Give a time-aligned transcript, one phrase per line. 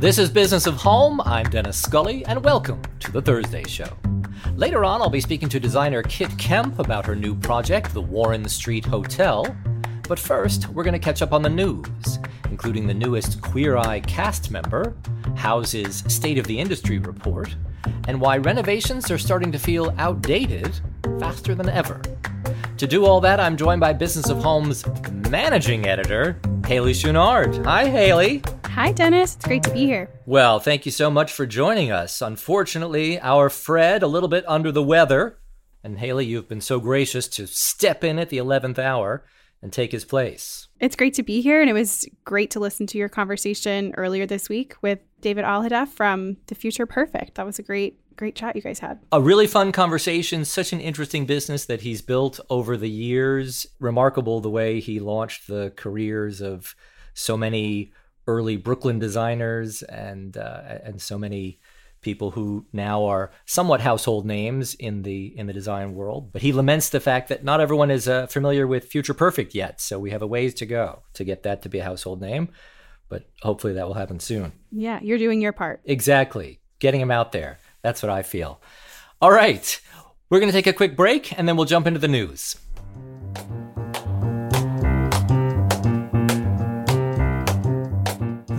[0.00, 1.20] This is Business of Home.
[1.26, 3.98] I'm Dennis Scully, and welcome to the Thursday Show.
[4.56, 8.48] Later on, I'll be speaking to designer Kit Kemp about her new project, the Warren
[8.48, 9.54] Street Hotel.
[10.08, 12.18] But first, we're going to catch up on the news,
[12.48, 14.96] including the newest Queer Eye cast member,
[15.36, 17.54] Houzz's State of the Industry report,
[18.08, 20.80] and why renovations are starting to feel outdated
[21.18, 22.00] faster than ever.
[22.78, 24.82] To do all that, I'm joined by Business of Home's
[25.28, 27.62] managing editor, Haley Chouinard.
[27.66, 28.42] Hi, Haley.
[28.74, 29.34] Hi, Dennis.
[29.34, 30.08] It's great to be here.
[30.26, 32.22] Well, thank you so much for joining us.
[32.22, 35.38] Unfortunately, our Fred, a little bit under the weather,
[35.82, 39.24] and Haley, you've been so gracious to step in at the 11th hour
[39.60, 40.68] and take his place.
[40.78, 44.24] It's great to be here, and it was great to listen to your conversation earlier
[44.24, 47.34] this week with David Alhadeff from The Future Perfect.
[47.34, 49.00] That was a great, great chat you guys had.
[49.10, 53.66] A really fun conversation, such an interesting business that he's built over the years.
[53.80, 56.76] Remarkable the way he launched the careers of
[57.14, 57.92] so many
[58.26, 61.60] early Brooklyn designers and uh, and so many
[62.00, 66.32] people who now are somewhat household names in the in the design world.
[66.32, 69.80] But he laments the fact that not everyone is uh, familiar with Future Perfect yet,
[69.80, 72.48] so we have a ways to go to get that to be a household name.
[73.08, 74.52] But hopefully that will happen soon.
[74.70, 75.80] Yeah, you're doing your part.
[75.84, 77.58] Exactly, getting him out there.
[77.82, 78.60] That's what I feel.
[79.20, 79.80] All right,
[80.30, 82.56] we're going to take a quick break and then we'll jump into the news.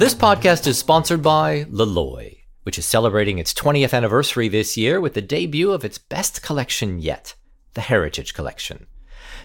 [0.02, 5.14] This podcast is sponsored by Loloi, which is celebrating its 20th anniversary this year with
[5.14, 7.36] the debut of its best collection yet,
[7.76, 8.88] the Heritage Collection.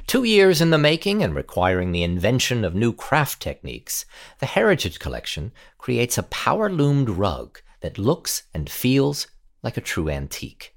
[0.07, 4.07] Two years in the making and requiring the invention of new craft techniques,
[4.39, 9.27] the Heritage Collection creates a power loomed rug that looks and feels
[9.63, 10.75] like a true antique.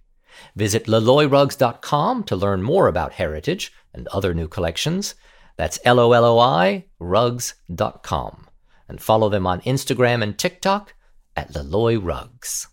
[0.57, 5.15] Visit loloirugs.com to learn more about Heritage and other new collections.
[5.55, 8.48] That's L O L O I rugs.com
[8.89, 10.93] and follow them on Instagram and TikTok
[11.35, 12.67] at Loloi Rugs.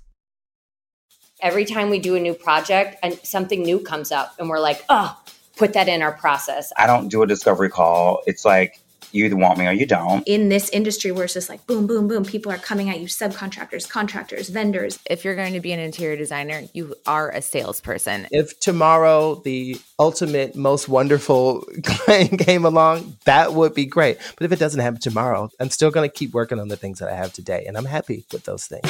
[1.43, 4.83] Every time we do a new project and something new comes up, and we're like,
[4.89, 5.17] oh,
[5.57, 6.73] put that in our process.
[6.77, 8.23] I don't do a discovery call.
[8.27, 8.81] It's like
[9.17, 10.27] you either want me or you don't.
[10.27, 13.07] In this industry where it's just like boom, boom, boom, people are coming at you
[13.07, 14.99] subcontractors, contractors, vendors.
[15.09, 18.29] If you're going to be an interior designer, you are a salesperson.
[18.31, 24.19] If tomorrow the ultimate, most wonderful client came along, that would be great.
[24.37, 26.99] But if it doesn't happen tomorrow, I'm still going to keep working on the things
[26.99, 27.65] that I have today.
[27.67, 28.87] And I'm happy with those things.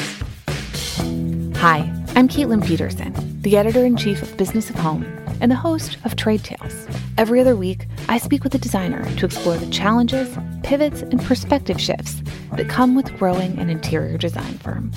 [1.59, 5.99] Hi, I'm Caitlin Peterson, the editor in chief of Business of Home and the host
[6.05, 6.87] of Trade Tales.
[7.19, 11.81] Every other week, I speak with a designer to explore the challenges, pivots, and perspective
[11.81, 12.23] shifts
[12.57, 14.93] that come with growing an interior design firm.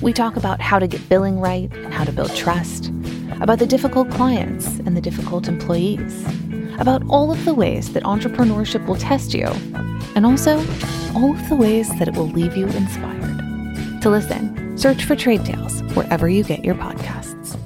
[0.00, 2.90] We talk about how to get billing right and how to build trust,
[3.40, 6.24] about the difficult clients and the difficult employees,
[6.78, 9.46] about all of the ways that entrepreneurship will test you,
[10.14, 10.58] and also
[11.14, 14.00] all of the ways that it will leave you inspired.
[14.02, 17.61] To listen, search for Trade Tales wherever you get your podcasts.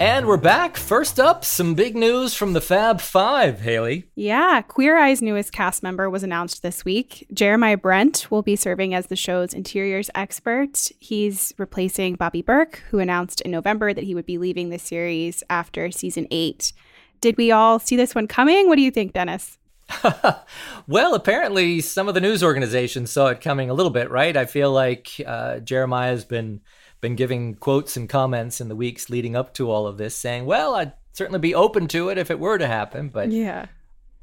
[0.00, 0.78] And we're back.
[0.78, 4.06] First up, some big news from the Fab Five, Haley.
[4.14, 7.26] Yeah, Queer Eye's newest cast member was announced this week.
[7.34, 10.90] Jeremiah Brent will be serving as the show's interiors expert.
[11.00, 15.42] He's replacing Bobby Berk, who announced in November that he would be leaving the series
[15.50, 16.72] after season eight.
[17.20, 18.68] Did we all see this one coming?
[18.68, 19.58] What do you think, Dennis?
[20.86, 24.34] well, apparently, some of the news organizations saw it coming a little bit, right?
[24.34, 26.62] I feel like uh, Jeremiah's been
[27.00, 30.46] been giving quotes and comments in the weeks leading up to all of this, saying,
[30.46, 33.68] "Well, I'd certainly be open to it if it were to happen." But yeah, it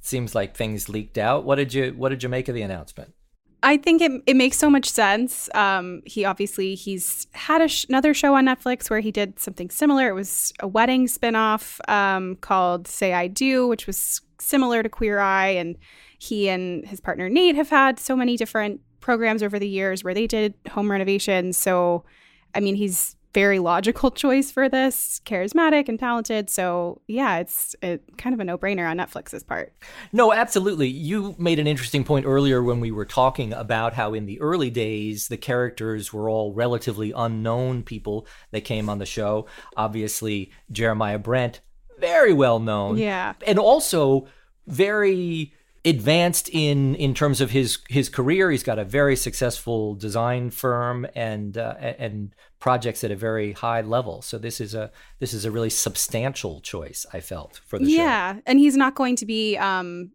[0.01, 1.43] seems like things leaked out.
[1.43, 3.13] What did you What did you make of the announcement?
[3.63, 5.49] I think it, it makes so much sense.
[5.55, 10.07] Um, he obviously he's had sh- another show on Netflix where he did something similar.
[10.07, 15.19] It was a wedding spinoff um, called "Say I Do," which was similar to Queer
[15.19, 15.75] Eye, and
[16.19, 20.13] he and his partner Nate have had so many different programs over the years where
[20.13, 21.57] they did home renovations.
[21.57, 22.03] So
[22.57, 26.49] I mean, he's very logical choice for this, charismatic and talented.
[26.49, 29.73] So yeah, it's it, kind of a no brainer on Netflix's part.
[30.11, 30.87] No, absolutely.
[30.87, 34.71] You made an interesting point earlier when we were talking about how in the early
[34.71, 39.45] days the characters were all relatively unknown people that came on the show.
[39.75, 41.61] Obviously, Jeremiah Brent,
[41.99, 42.97] very well known.
[42.97, 43.33] Yeah.
[43.45, 44.27] And also
[44.65, 45.53] very
[45.89, 48.51] advanced in in terms of his his career.
[48.51, 53.81] He's got a very successful design firm and uh, and projects at a very high
[53.81, 54.21] level.
[54.21, 57.05] So this is a this is a really substantial choice.
[57.13, 58.03] I felt for the yeah, show.
[58.03, 59.57] Yeah, and he's not going to be.
[59.57, 60.11] Um,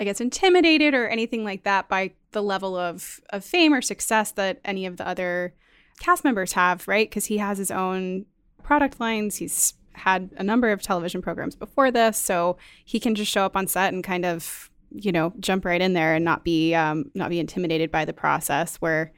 [0.00, 4.32] I guess intimidated or anything like that by the level of of fame or success
[4.32, 5.54] that any of the other
[6.00, 7.08] cast members have, right?
[7.08, 8.26] Because he has his own
[8.62, 9.36] product lines.
[9.36, 13.56] He's had a number of television programs before this, so he can just show up
[13.56, 17.10] on set and kind of, you know, jump right in there and not be um,
[17.14, 18.76] not be intimidated by the process.
[18.76, 19.12] Where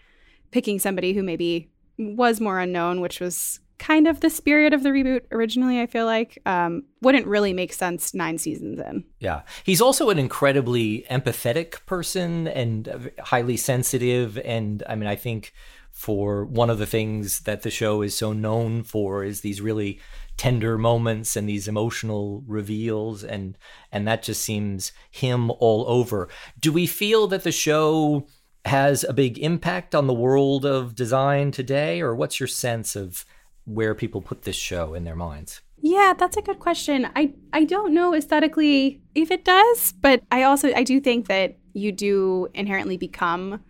[0.51, 4.91] picking somebody who maybe was more unknown, which was kind of the spirit of the
[4.91, 9.05] reboot originally, I feel like, um, wouldn't really make sense nine seasons in.
[9.19, 9.43] Yeah.
[9.65, 14.39] He's also an incredibly empathetic person and highly sensitive.
[14.39, 15.53] And I mean, I think
[15.91, 20.01] for one of the things that the show is so known for is these really
[20.37, 23.57] tender moments and these emotional reveals and
[23.93, 26.29] and that just seems him all over.
[26.59, 28.27] Do we feel that the show
[28.65, 33.25] has a big impact on the world of design today or what's your sense of
[33.65, 35.61] where people put this show in their minds?
[35.79, 37.09] Yeah, that's a good question.
[37.15, 41.59] I I don't know aesthetically if it does, but I also I do think that
[41.75, 43.61] you do inherently become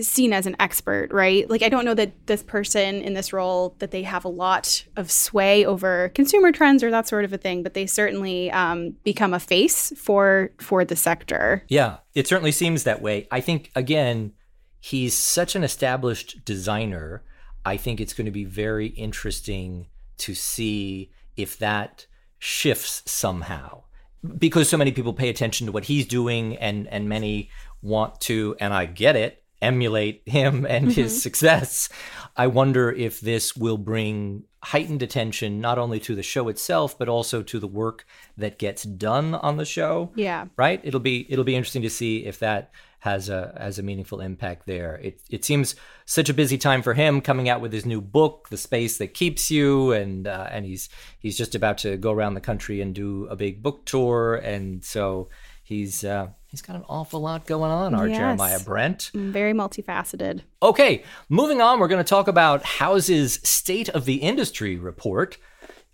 [0.00, 1.48] seen as an expert, right?
[1.48, 4.84] Like I don't know that this person in this role that they have a lot
[4.96, 8.96] of sway over consumer trends or that sort of a thing, but they certainly um,
[9.04, 11.64] become a face for for the sector.
[11.68, 13.26] Yeah, it certainly seems that way.
[13.30, 14.32] I think again,
[14.80, 17.22] he's such an established designer
[17.64, 19.86] I think it's going to be very interesting
[20.18, 22.06] to see if that
[22.38, 23.82] shifts somehow
[24.38, 27.50] because so many people pay attention to what he's doing and and many
[27.82, 31.00] want to and I get it emulate him and mm-hmm.
[31.00, 31.88] his success
[32.36, 37.08] I wonder if this will bring heightened attention not only to the show itself but
[37.08, 41.44] also to the work that gets done on the show yeah right it'll be it'll
[41.44, 42.70] be interesting to see if that
[43.00, 44.96] has a has a meaningful impact there.
[45.02, 45.74] It it seems
[46.04, 49.14] such a busy time for him coming out with his new book, The Space That
[49.14, 52.94] Keeps You, and uh, and he's he's just about to go around the country and
[52.94, 55.28] do a big book tour, and so
[55.62, 57.94] he's uh, he's got an awful lot going on.
[57.94, 58.18] Our yes.
[58.18, 60.42] Jeremiah Brent, mm, very multifaceted.
[60.62, 65.38] Okay, moving on, we're going to talk about Houzz's State of the Industry report.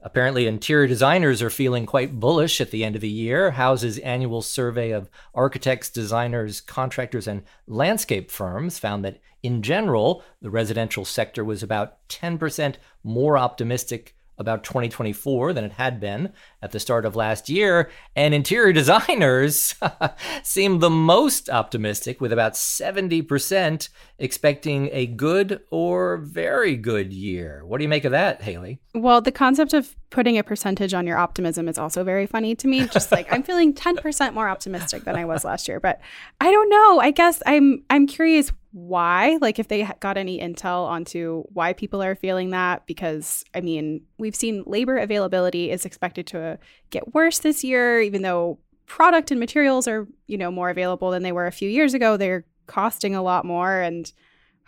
[0.01, 3.53] Apparently, interior designers are feeling quite bullish at the end of the year.
[3.53, 10.51] Houzz's annual survey of architects, designers, contractors, and landscape firms found that, in general, the
[10.51, 16.81] residential sector was about 10% more optimistic about 2024 than it had been at the
[16.81, 19.75] start of last year, and interior designers
[20.43, 23.89] seem the most optimistic, with about 70%
[24.19, 27.63] expecting a good or very good year.
[27.65, 28.81] What do you make of that, Haley?
[28.95, 32.69] Well, the concept of putting a percentage on your optimism is also very funny to
[32.69, 32.87] me.
[32.87, 36.01] Just like I'm feeling 10% more optimistic than I was last year, but
[36.41, 37.01] I don't know.
[37.01, 42.03] I guess I'm I'm curious why, like if they got any intel onto why people
[42.03, 46.59] are feeling that because I mean, we've seen labor availability is expected to
[46.91, 51.23] get worse this year even though product and materials are, you know, more available than
[51.23, 52.19] they were a few years ago.
[52.19, 54.13] They're costing a lot more and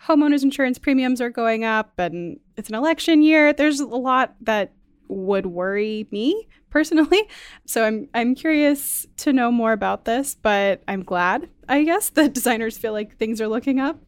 [0.03, 3.53] homeowners insurance premiums are going up and it's an election year.
[3.53, 4.73] There's a lot that
[5.07, 7.21] would worry me personally.
[7.67, 12.33] So I'm I'm curious to know more about this, but I'm glad, I guess, that
[12.33, 14.01] designers feel like things are looking up.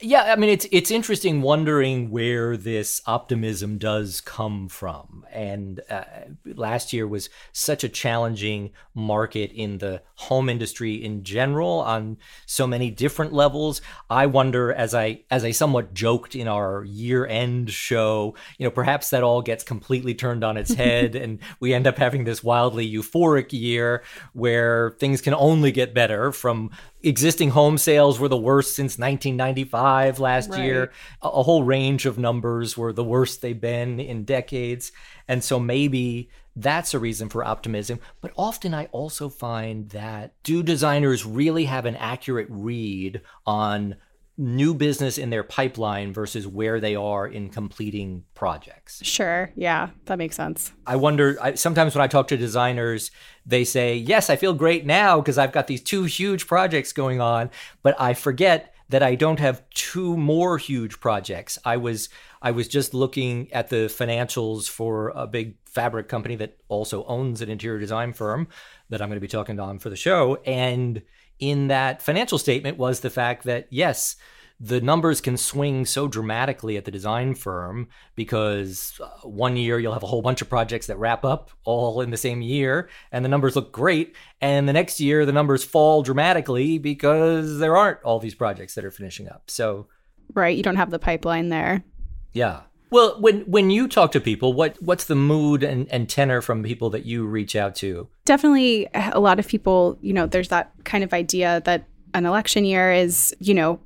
[0.00, 5.26] Yeah, I mean it's it's interesting wondering where this optimism does come from.
[5.32, 6.04] And uh,
[6.44, 12.66] last year was such a challenging market in the home industry in general on so
[12.66, 13.80] many different levels.
[14.08, 19.10] I wonder as I as I somewhat joked in our year-end show, you know, perhaps
[19.10, 22.88] that all gets completely turned on its head and we end up having this wildly
[22.90, 24.02] euphoric year
[24.32, 26.70] where things can only get better from
[27.06, 30.64] existing home sales were the worst since 1995 last right.
[30.64, 30.92] year.
[31.22, 34.90] A, a, whole range of numbers were the worst they've been in decades.
[35.28, 38.00] And so maybe that's a reason for optimism.
[38.20, 43.96] But often I also find that do designers really have an accurate read on
[44.38, 49.00] new business in their pipeline versus where they are in completing projects.
[49.02, 49.50] Sure.
[49.56, 50.72] Yeah, that makes sense.
[50.86, 53.10] I wonder, I, sometimes when I talk to designers,
[53.46, 57.20] they say, Yes, I feel great now because I've got these two huge projects going
[57.20, 57.50] on,
[57.82, 61.58] but I forget that I don't have two more huge projects.
[61.64, 62.08] I was
[62.40, 67.40] I was just looking at the financials for a big fabric company that also owns
[67.40, 68.48] an interior design firm
[68.88, 71.02] that I'm going to be talking to on for the show and
[71.38, 74.16] in that financial statement was the fact that, yes,
[74.58, 79.92] the numbers can swing so dramatically at the design firm because uh, one year you'll
[79.92, 83.22] have a whole bunch of projects that wrap up all in the same year and
[83.22, 84.16] the numbers look great.
[84.40, 88.84] And the next year the numbers fall dramatically because there aren't all these projects that
[88.84, 89.50] are finishing up.
[89.50, 89.88] So
[90.32, 91.84] right you don't have the pipeline there.
[92.32, 96.40] Yeah well, when when you talk to people, what what's the mood and, and tenor
[96.40, 98.08] from people that you reach out to?
[98.24, 102.64] Definitely a lot of people, you know, there's that kind of idea that an election
[102.64, 103.80] year is, you know,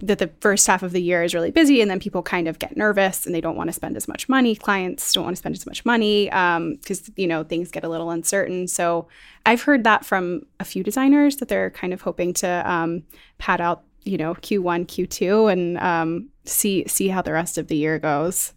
[0.00, 2.58] that the first half of the year is really busy and then people kind of
[2.58, 5.38] get nervous and they don't want to spend as much money clients don't want to
[5.38, 9.06] spend as much money because um, you know things get a little uncertain so
[9.44, 13.02] i've heard that from a few designers that they're kind of hoping to um,
[13.36, 17.76] pad out you know q1 q2 and um, see see how the rest of the
[17.76, 18.52] year goes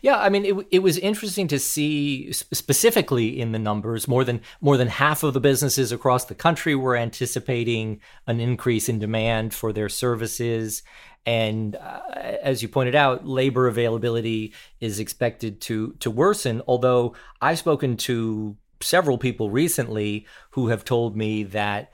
[0.00, 4.40] yeah, I mean, it, it was interesting to see specifically in the numbers more than
[4.60, 9.54] more than half of the businesses across the country were anticipating an increase in demand
[9.54, 10.82] for their services,
[11.24, 12.00] and uh,
[12.42, 16.62] as you pointed out, labor availability is expected to to worsen.
[16.66, 21.92] Although I've spoken to several people recently who have told me that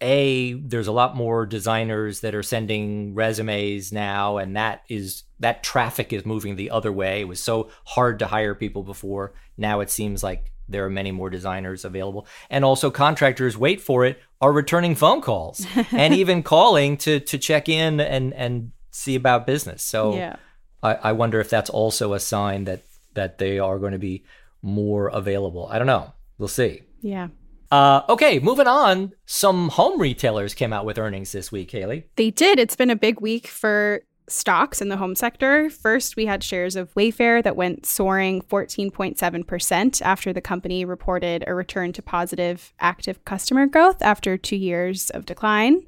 [0.00, 5.62] a there's a lot more designers that are sending resumes now and that is that
[5.62, 7.22] traffic is moving the other way.
[7.22, 9.32] It was so hard to hire people before.
[9.56, 12.26] Now it seems like there are many more designers available.
[12.50, 17.38] And also contractors wait for it are returning phone calls and even calling to to
[17.38, 19.82] check in and and see about business.
[19.82, 20.36] So yeah.
[20.82, 22.82] I, I wonder if that's also a sign that
[23.14, 24.24] that they are going to be
[24.60, 25.68] more available.
[25.70, 26.12] I don't know.
[26.36, 26.82] We'll see.
[27.00, 27.28] Yeah
[27.70, 29.12] uh, okay, moving on.
[29.26, 32.06] Some home retailers came out with earnings this week, Haley.
[32.16, 32.58] They did.
[32.58, 35.70] It's been a big week for stocks in the home sector.
[35.70, 41.54] First, we had shares of Wayfair that went soaring 14.7% after the company reported a
[41.54, 45.86] return to positive active customer growth after two years of decline.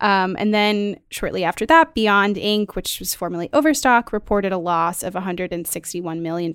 [0.00, 5.02] Um, and then shortly after that, Beyond Inc., which was formerly Overstock, reported a loss
[5.02, 6.52] of $161 million.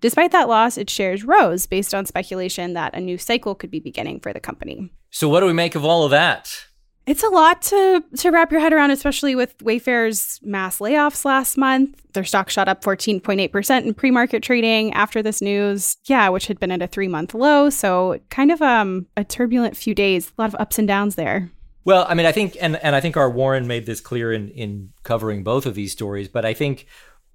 [0.00, 3.80] Despite that loss, its shares rose based on speculation that a new cycle could be
[3.80, 4.90] beginning for the company.
[5.10, 6.66] So, what do we make of all of that?
[7.04, 11.56] It's a lot to to wrap your head around, especially with Wayfair's mass layoffs last
[11.56, 12.00] month.
[12.12, 15.96] Their stock shot up 14.8% in pre-market trading after this news.
[16.04, 19.94] Yeah, which had been at a 3-month low, so kind of um, a turbulent few
[19.94, 21.50] days, a lot of ups and downs there.
[21.84, 24.50] Well, I mean, I think and and I think our Warren made this clear in
[24.50, 26.86] in covering both of these stories, but I think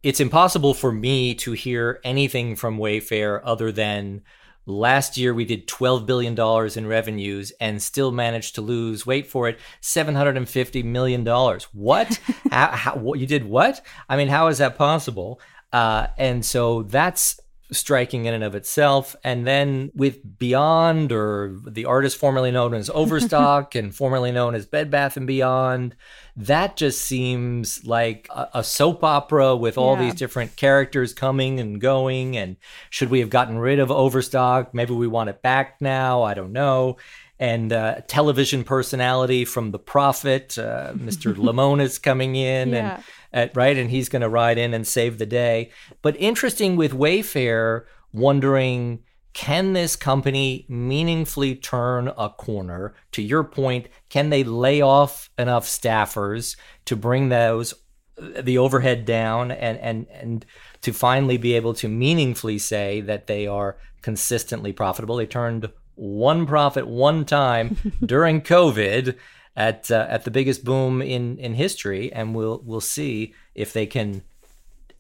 [0.04, 4.22] it's impossible for me to hear anything from Wayfair other than
[4.68, 6.38] last year we did $12 billion
[6.78, 11.26] in revenues and still managed to lose, wait for it, $750 million.
[11.72, 12.20] What?
[12.52, 13.20] how, how, what?
[13.20, 13.84] You did what?
[14.08, 15.42] I mean, how is that possible?
[15.74, 17.40] Uh, and so that's
[17.72, 19.16] striking in and of itself.
[19.24, 24.66] And then with Beyond, or the artist formerly known as Overstock and formerly known as
[24.66, 25.96] Bed Bath and Beyond,
[26.36, 30.04] that just seems like a, a soap opera with all yeah.
[30.04, 32.38] these different characters coming and going.
[32.38, 32.58] And
[32.90, 34.74] should we have gotten rid of Overstock?
[34.74, 36.24] Maybe we want it back now.
[36.24, 36.98] I don't know
[37.40, 41.36] and uh, television personality from The Profit, uh, Mr.
[41.38, 42.96] Lamone is coming in, yeah.
[42.96, 43.04] and
[43.34, 43.78] at, right?
[43.78, 45.72] And he's going to ride in and save the day.
[46.02, 49.04] But interesting with Wayfair, wondering
[49.38, 52.96] can this company meaningfully turn a corner?
[53.12, 57.76] To your point, can they lay off enough staffers to bring those
[58.18, 60.44] the overhead down and and and
[60.82, 65.18] to finally be able to meaningfully say that they are consistently profitable?
[65.18, 69.16] They turned one profit one time during COVID
[69.58, 73.88] at uh, at the biggest boom in in history, and we'll we'll see if they
[73.88, 74.22] can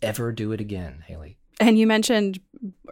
[0.02, 1.38] ever do it again, Haley.
[1.60, 2.40] And you mentioned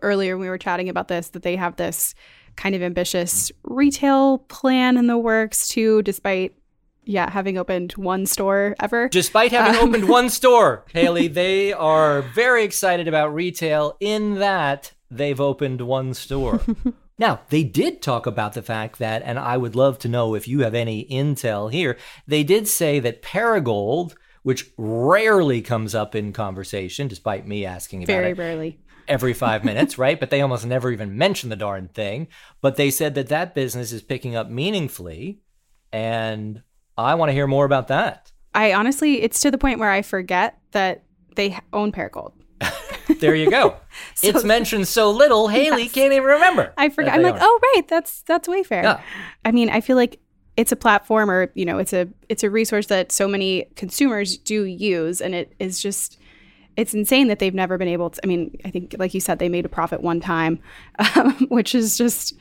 [0.01, 2.15] earlier when we were chatting about this that they have this
[2.55, 6.55] kind of ambitious retail plan in the works too, despite
[7.03, 9.09] yeah, having opened one store ever.
[9.09, 14.93] Despite having um, opened one store, Haley, they are very excited about retail in that
[15.11, 16.61] they've opened one store.
[17.17, 20.47] Now, they did talk about the fact that, and I would love to know if
[20.47, 26.33] you have any intel here, they did say that Perigold, which rarely comes up in
[26.33, 28.35] conversation, despite me asking about Very it.
[28.35, 28.79] Very rarely.
[29.07, 30.19] Every five minutes, right?
[30.19, 32.27] But they almost never even mention the darn thing.
[32.61, 35.39] But they said that that business is picking up meaningfully.
[35.93, 36.63] And
[36.97, 38.33] I want to hear more about that.
[38.53, 41.03] I honestly, it's to the point where I forget that
[41.35, 42.33] they own Perigold.
[43.19, 43.77] there you go.
[44.15, 45.91] so, it's mentioned so little, Haley yes.
[45.91, 46.73] can't even remember.
[46.77, 47.15] I forgot.
[47.15, 47.39] I'm like, are.
[47.41, 48.83] oh right, that's that's Wayfair.
[48.83, 49.01] Yeah.
[49.43, 50.19] I mean, I feel like
[50.57, 54.37] it's a platform or you know, it's a it's a resource that so many consumers
[54.37, 56.19] do use, and it is just
[56.77, 58.19] it's insane that they've never been able to.
[58.23, 60.59] I mean, I think like you said, they made a profit one time,
[61.15, 62.33] um, which is just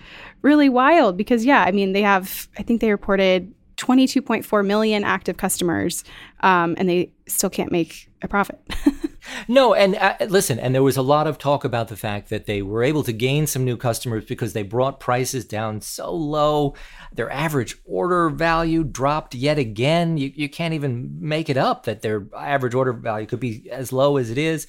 [0.43, 2.49] really wild because yeah, I mean, they have.
[2.59, 6.05] I think they reported 22.4 million active customers,
[6.41, 8.61] um, and they still can't make a profit.
[9.49, 12.47] no, and uh, listen, and there was a lot of talk about the fact that
[12.47, 16.75] they were able to gain some new customers because they brought prices down so low.
[17.13, 20.17] Their average order value dropped yet again.
[20.17, 23.93] You, you can't even make it up that their average order value could be as
[23.93, 24.67] low as it is.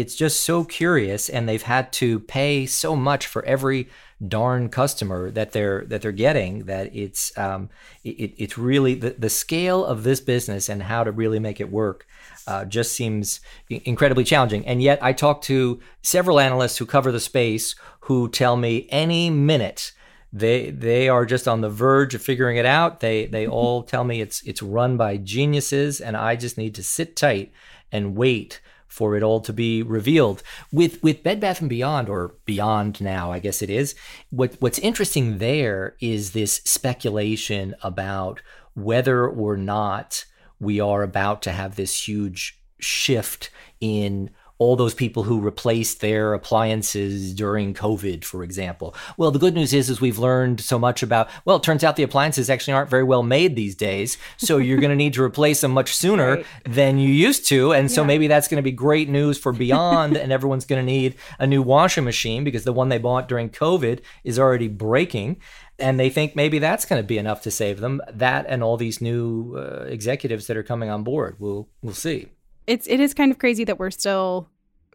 [0.00, 3.88] It's just so curious, and they've had to pay so much for every
[4.26, 7.68] darn customer that they're that they're getting that it's um,
[8.04, 11.70] it, it's really the, the scale of this business and how to really make it
[11.70, 12.06] work
[12.46, 14.66] uh, just seems incredibly challenging.
[14.66, 19.30] And yet, I talk to several analysts who cover the space who tell me any
[19.30, 19.92] minute
[20.32, 23.00] they they are just on the verge of figuring it out.
[23.00, 26.82] They they all tell me it's it's run by geniuses, and I just need to
[26.82, 27.52] sit tight
[27.90, 30.42] and wait for it all to be revealed.
[30.72, 33.94] With with Bed Bath and Beyond or Beyond now, I guess it is.
[34.30, 38.40] What what's interesting there is this speculation about
[38.74, 40.24] whether or not
[40.58, 43.50] we are about to have this huge shift
[43.80, 48.94] in all those people who replaced their appliances during COVID, for example.
[49.16, 51.28] Well, the good news is, is we've learned so much about.
[51.44, 54.80] Well, it turns out the appliances actually aren't very well made these days, so you're
[54.80, 56.46] going to need to replace them much sooner right.
[56.64, 58.06] than you used to, and so yeah.
[58.06, 61.46] maybe that's going to be great news for Beyond, and everyone's going to need a
[61.46, 65.40] new washing machine because the one they bought during COVID is already breaking
[65.78, 68.00] and they think maybe that's going to be enough to save them.
[68.10, 71.36] That and all these new uh, executives that are coming on board.
[71.38, 72.28] We'll we'll see
[72.66, 74.48] it's it is kind of crazy that we're still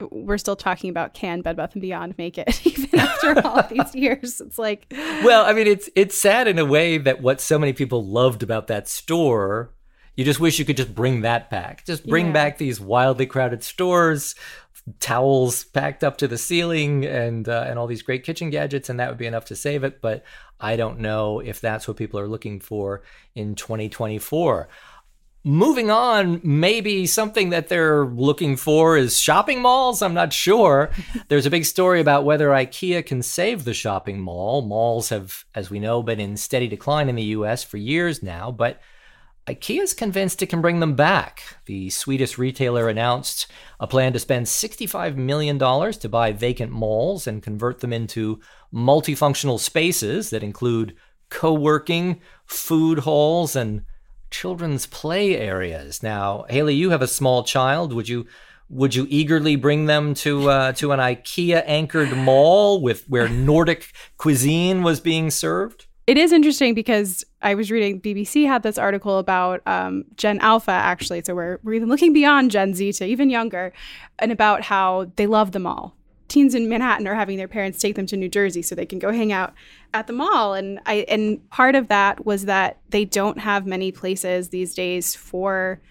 [0.10, 3.94] we're still talking about can Bed Bath and Beyond make it even after all these
[3.96, 4.42] years.
[4.42, 7.74] It's like Well, I mean it's it's sad in a way that what so many
[7.74, 9.74] people loved about that store,
[10.16, 11.86] you just wish you could just bring that back.
[11.86, 12.34] Just bring yeah.
[12.34, 14.36] back these wildly crowded stores,
[15.00, 19.00] towels packed up to the ceiling and uh, and all these great kitchen gadgets and
[19.00, 20.24] that would be enough to save it, but
[20.60, 23.02] I don't know if that's what people are looking for
[23.36, 24.70] in 2024
[25.44, 30.02] moving on, maybe something that they're looking for is shopping malls.
[30.02, 30.92] I'm not sure.
[31.28, 34.62] There's a big story about whether IKEA can save the shopping mall.
[34.62, 38.52] Malls have, as we know, been in steady decline in the US for years now,
[38.52, 38.80] but
[39.48, 41.58] IKEA's convinced it can bring them back.
[41.66, 43.48] The Swedish retailer announced
[43.80, 48.40] a plan to spend $65 million to buy vacant malls and convert them into
[48.72, 50.96] multifunctional spaces that include
[51.30, 53.84] co working, food halls, and
[54.32, 56.02] children's play areas.
[56.02, 57.94] Now, Haley, you have a small child.
[57.94, 58.26] Would you
[58.70, 63.92] would you eagerly bring them to uh, to an IKEA anchored mall with where Nordic
[64.18, 65.88] cuisine was being served?
[66.08, 70.72] It is interesting because I was reading BBC had this article about um, Gen Alpha
[70.72, 73.74] actually, so we're we're even looking beyond Gen Z to even younger,
[74.20, 75.96] and about how they love the mall
[76.32, 79.00] teens in Manhattan are having their parents take them to New Jersey so they can
[79.00, 79.54] go hang out
[79.94, 83.92] at the mall and I and part of that was that they don't have many
[83.92, 85.82] places these days for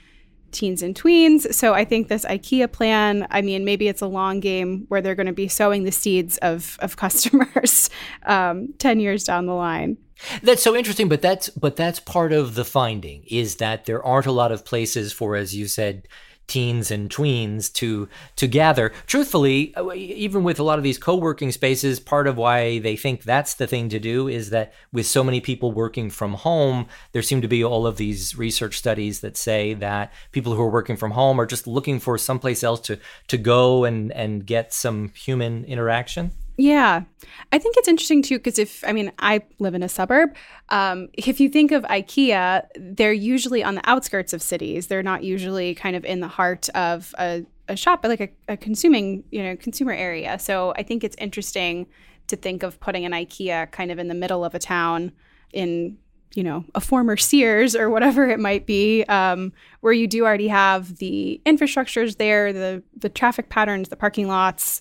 [0.52, 1.52] teens and tweens.
[1.54, 5.14] So I think this IKEA plan, I mean, maybe it's a long game where they're
[5.14, 7.90] going to be sowing the seeds of of customers
[8.24, 9.98] um, ten years down the line.
[10.42, 14.26] That's so interesting, but that's but that's part of the finding is that there aren't
[14.26, 16.08] a lot of places for, as you said,
[16.50, 18.92] teens and tweens to to gather.
[19.06, 23.22] Truthfully, uh, even with a lot of these co-working spaces, part of why they think
[23.22, 27.22] that's the thing to do is that with so many people working from home, there
[27.22, 30.96] seem to be all of these research studies that say that people who are working
[30.96, 35.12] from home are just looking for someplace else to to go and and get some
[35.14, 36.32] human interaction.
[36.60, 37.04] Yeah.
[37.52, 40.36] I think it's interesting too, because if, I mean, I live in a suburb.
[40.68, 44.88] Um, if you think of IKEA, they're usually on the outskirts of cities.
[44.88, 48.56] They're not usually kind of in the heart of a, a shop, like a, a
[48.58, 50.38] consuming, you know, consumer area.
[50.38, 51.86] So I think it's interesting
[52.26, 55.12] to think of putting an IKEA kind of in the middle of a town
[55.52, 55.96] in
[56.34, 60.46] you know a former Sears or whatever it might be, um, where you do already
[60.46, 64.80] have the infrastructures there, the the traffic patterns, the parking lots,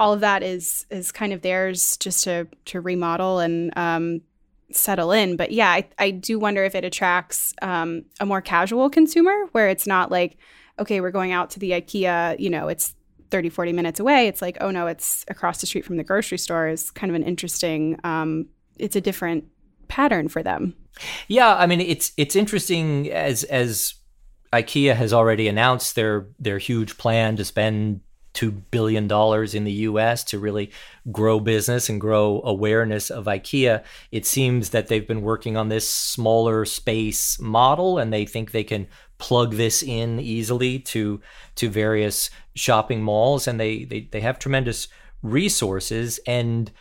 [0.00, 4.22] all of that is is kind of theirs just to to remodel and um,
[4.72, 5.36] settle in.
[5.36, 9.68] But yeah, I, I do wonder if it attracts um, a more casual consumer where
[9.68, 10.38] it's not like,
[10.78, 12.94] okay, we're going out to the IKEA, you know, it's
[13.30, 14.26] 30, 40 minutes away.
[14.26, 17.14] It's like, oh no, it's across the street from the grocery store is kind of
[17.14, 18.46] an interesting, um,
[18.78, 19.44] it's a different
[19.88, 20.74] pattern for them.
[21.28, 23.94] Yeah, I mean, it's it's interesting as as
[24.52, 28.00] IKEA has already announced their their huge plan to spend
[28.40, 30.70] $2 billion in the US to really
[31.12, 33.84] grow business and grow awareness of IKEA.
[34.10, 38.64] It seems that they've been working on this smaller space model and they think they
[38.64, 38.86] can
[39.18, 41.20] plug this in easily to
[41.54, 44.88] to various shopping malls and they they, they have tremendous
[45.22, 46.72] resources and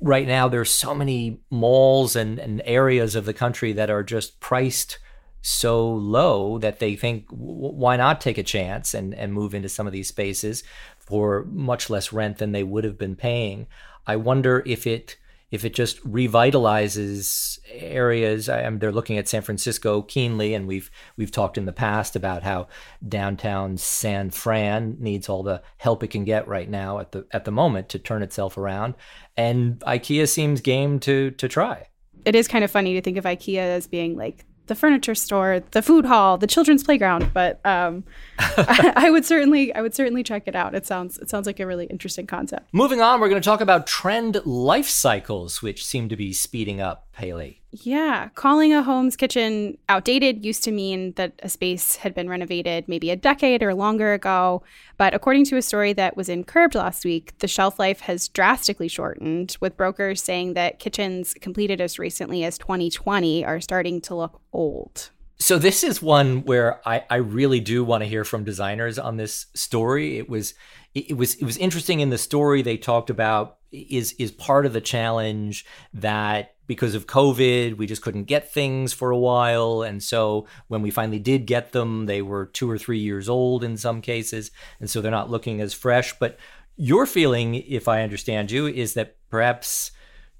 [0.00, 4.38] right now there's so many malls and, and areas of the country that are just
[4.38, 4.98] priced
[5.40, 9.86] so low that they think why not take a chance and, and move into some
[9.86, 10.62] of these spaces
[11.08, 13.66] for much less rent than they would have been paying.
[14.06, 15.16] I wonder if it
[15.50, 18.50] if it just revitalizes areas.
[18.50, 22.42] I, they're looking at San Francisco keenly, and we've we've talked in the past about
[22.42, 22.68] how
[23.06, 27.46] downtown San Fran needs all the help it can get right now at the at
[27.46, 28.94] the moment to turn itself around,
[29.34, 31.88] and IKEA seems game to to try.
[32.26, 35.62] It is kind of funny to think of IKEA as being like the furniture store,
[35.72, 37.30] the food hall, the children's playground.
[37.34, 38.04] But um,
[38.38, 40.74] I, I would certainly, I would certainly check it out.
[40.74, 42.68] It sounds, it sounds like a really interesting concept.
[42.72, 46.80] Moving on, we're going to talk about trend life cycles, which seem to be speeding
[46.80, 47.06] up.
[47.16, 47.57] Haley.
[47.70, 52.88] Yeah, calling a home's kitchen outdated used to mean that a space had been renovated
[52.88, 54.62] maybe a decade or longer ago.
[54.96, 58.28] But according to a story that was in Curbed last week, the shelf life has
[58.28, 64.14] drastically shortened, with brokers saying that kitchens completed as recently as 2020 are starting to
[64.14, 65.10] look old.
[65.38, 69.18] So this is one where I, I really do want to hear from designers on
[69.18, 70.18] this story.
[70.18, 70.54] It was
[70.94, 74.72] it was it was interesting in the story they talked about is is part of
[74.72, 79.82] the challenge that because of COVID, we just couldn't get things for a while.
[79.82, 83.64] And so when we finally did get them, they were two or three years old
[83.64, 84.50] in some cases.
[84.78, 86.16] And so they're not looking as fresh.
[86.18, 86.38] But
[86.76, 89.92] your feeling, if I understand you, is that perhaps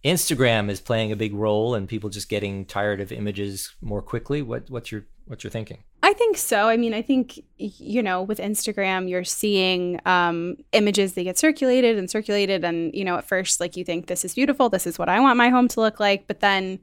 [0.05, 4.43] Instagram is playing a big role and people just getting tired of images more quickly.
[4.43, 5.83] What, what's your what's your thinking?
[6.09, 6.71] I think so.
[6.71, 11.99] I mean, I think you know, with Instagram, you're seeing um, images that get circulated
[11.99, 14.99] and circulated, and you know, at first, like you think this is beautiful, this is
[14.99, 16.81] what I want my home to look like, but then.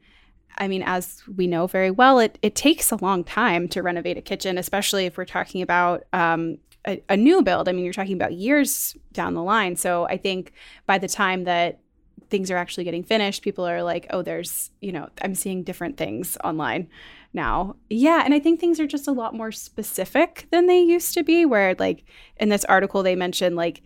[0.58, 4.18] I mean, as we know very well, it, it takes a long time to renovate
[4.18, 7.68] a kitchen, especially if we're talking about um, a, a new build.
[7.68, 9.76] I mean, you're talking about years down the line.
[9.76, 10.54] So I think
[10.86, 11.82] by the time that
[12.30, 15.98] things are actually getting finished, people are like, oh, there's, you know, I'm seeing different
[15.98, 16.88] things online
[17.36, 17.76] now.
[17.90, 18.24] Yeah.
[18.26, 21.46] And I think things are just a lot more specific than they used to be,
[21.46, 22.04] where, like,
[22.38, 23.84] in this article, they mentioned, like,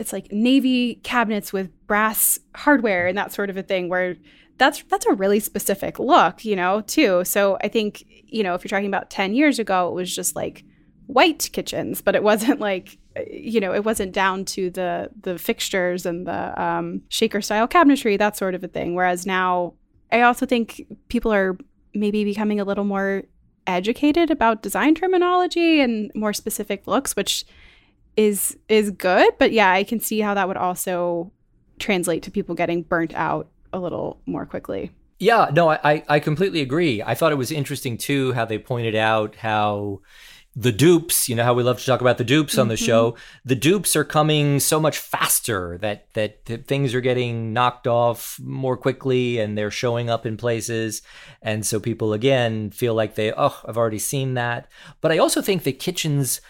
[0.00, 4.16] it's like navy cabinets with brass hardware and that sort of a thing where
[4.56, 8.64] that's that's a really specific look you know too so i think you know if
[8.64, 10.64] you're talking about 10 years ago it was just like
[11.06, 12.98] white kitchens but it wasn't like
[13.30, 18.18] you know, it wasn't down to the the fixtures and the um, shaker style cabinetry,
[18.18, 18.94] that sort of a thing.
[18.94, 19.74] Whereas now,
[20.10, 21.56] I also think people are
[21.94, 23.24] maybe becoming a little more
[23.66, 27.44] educated about design terminology and more specific looks, which
[28.16, 29.32] is is good.
[29.38, 31.30] But yeah, I can see how that would also
[31.78, 34.90] translate to people getting burnt out a little more quickly.
[35.18, 37.00] Yeah, no, I, I completely agree.
[37.00, 40.00] I thought it was interesting too how they pointed out how
[40.54, 42.84] the dupes, you know how we love to talk about the dupes on the mm-hmm.
[42.84, 43.16] show.
[43.44, 48.38] The dupes are coming so much faster that, that, that things are getting knocked off
[48.42, 51.00] more quickly and they're showing up in places.
[51.40, 54.68] And so people again feel like they, oh, I've already seen that.
[55.00, 56.42] But I also think the kitchens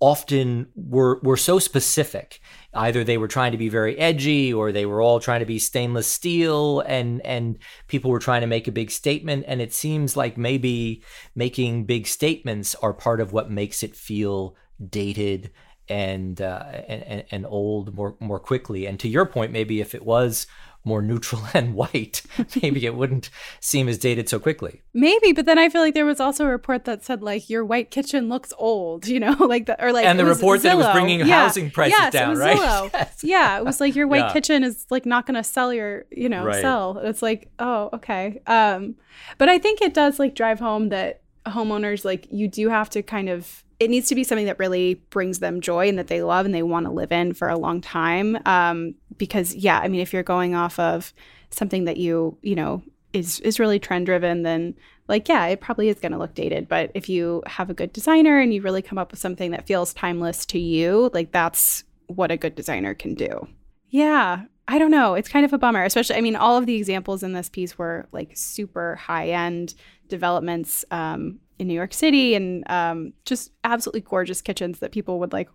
[0.00, 2.40] often were were so specific.
[2.74, 5.58] Either they were trying to be very edgy or they were all trying to be
[5.58, 7.58] stainless steel and and
[7.88, 11.02] people were trying to make a big statement and it seems like maybe
[11.34, 14.56] making big statements are part of what makes it feel
[14.90, 15.50] dated
[15.88, 18.86] and uh, and, and old more more quickly.
[18.86, 20.46] And to your point, maybe if it was
[20.84, 22.22] more neutral and white,
[22.62, 24.82] maybe it wouldn't seem as dated so quickly.
[24.92, 27.64] Maybe, but then I feel like there was also a report that said like your
[27.64, 30.62] white kitchen looks old, you know, like the, or like and the report Zillow.
[30.62, 31.44] that it was bringing yeah.
[31.44, 32.90] housing prices yes, down, right?
[32.92, 33.24] Yes.
[33.24, 34.32] Yeah, it was like your white yeah.
[34.32, 36.60] kitchen is like not going to sell your, you know, right.
[36.60, 36.98] sell.
[36.98, 38.40] It's like, oh, okay.
[38.46, 38.96] Um,
[39.38, 43.02] but I think it does like drive home that homeowners like you do have to
[43.02, 46.22] kind of it needs to be something that really brings them joy and that they
[46.22, 48.38] love and they want to live in for a long time.
[48.46, 51.12] Um, because yeah, I mean, if you're going off of
[51.50, 52.82] something that you you know
[53.12, 54.74] is is really trend driven, then
[55.08, 56.68] like yeah, it probably is going to look dated.
[56.68, 59.66] But if you have a good designer and you really come up with something that
[59.66, 63.46] feels timeless to you, like that's what a good designer can do.
[63.88, 65.14] Yeah, I don't know.
[65.14, 66.16] It's kind of a bummer, especially.
[66.16, 69.74] I mean, all of the examples in this piece were like super high end
[70.08, 75.32] developments um, in New York City and um, just absolutely gorgeous kitchens that people would
[75.32, 75.48] like,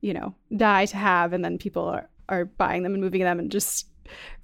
[0.00, 1.32] you know, die to have.
[1.32, 3.86] And then people are, are buying them and moving them and just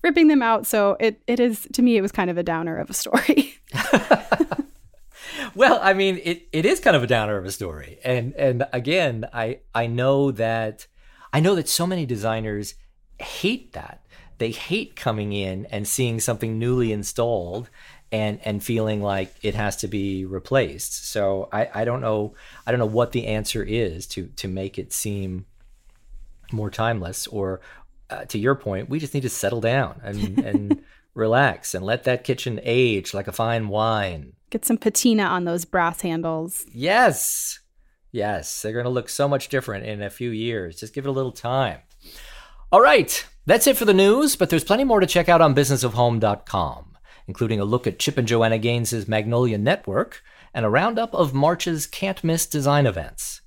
[0.02, 0.66] ripping them out.
[0.66, 3.54] So it, it is, to me, it was kind of a downer of a story.
[5.54, 7.98] well, I mean, it, it is kind of a downer of a story.
[8.04, 10.86] And, and again, I, I know that,
[11.32, 12.74] I know that so many designers
[13.18, 14.04] hate that.
[14.38, 17.70] They hate coming in and seeing something newly installed
[18.12, 21.08] and and feeling like it has to be replaced.
[21.08, 22.34] So I, I don't know
[22.66, 25.46] I don't know what the answer is to to make it seem
[26.52, 27.60] more timeless or
[28.10, 30.82] uh, to your point, we just need to settle down and and
[31.14, 34.34] relax and let that kitchen age like a fine wine.
[34.50, 36.66] Get some patina on those brass handles.
[36.72, 37.58] Yes.
[38.14, 40.78] Yes, they're going to look so much different in a few years.
[40.78, 41.78] Just give it a little time.
[42.70, 45.54] All right, that's it for the news, but there's plenty more to check out on
[45.54, 46.91] businessofhome.com
[47.26, 50.22] including a look at Chip and Joanna Gaines' Magnolia Network
[50.54, 53.40] and a roundup of March's can't miss design events.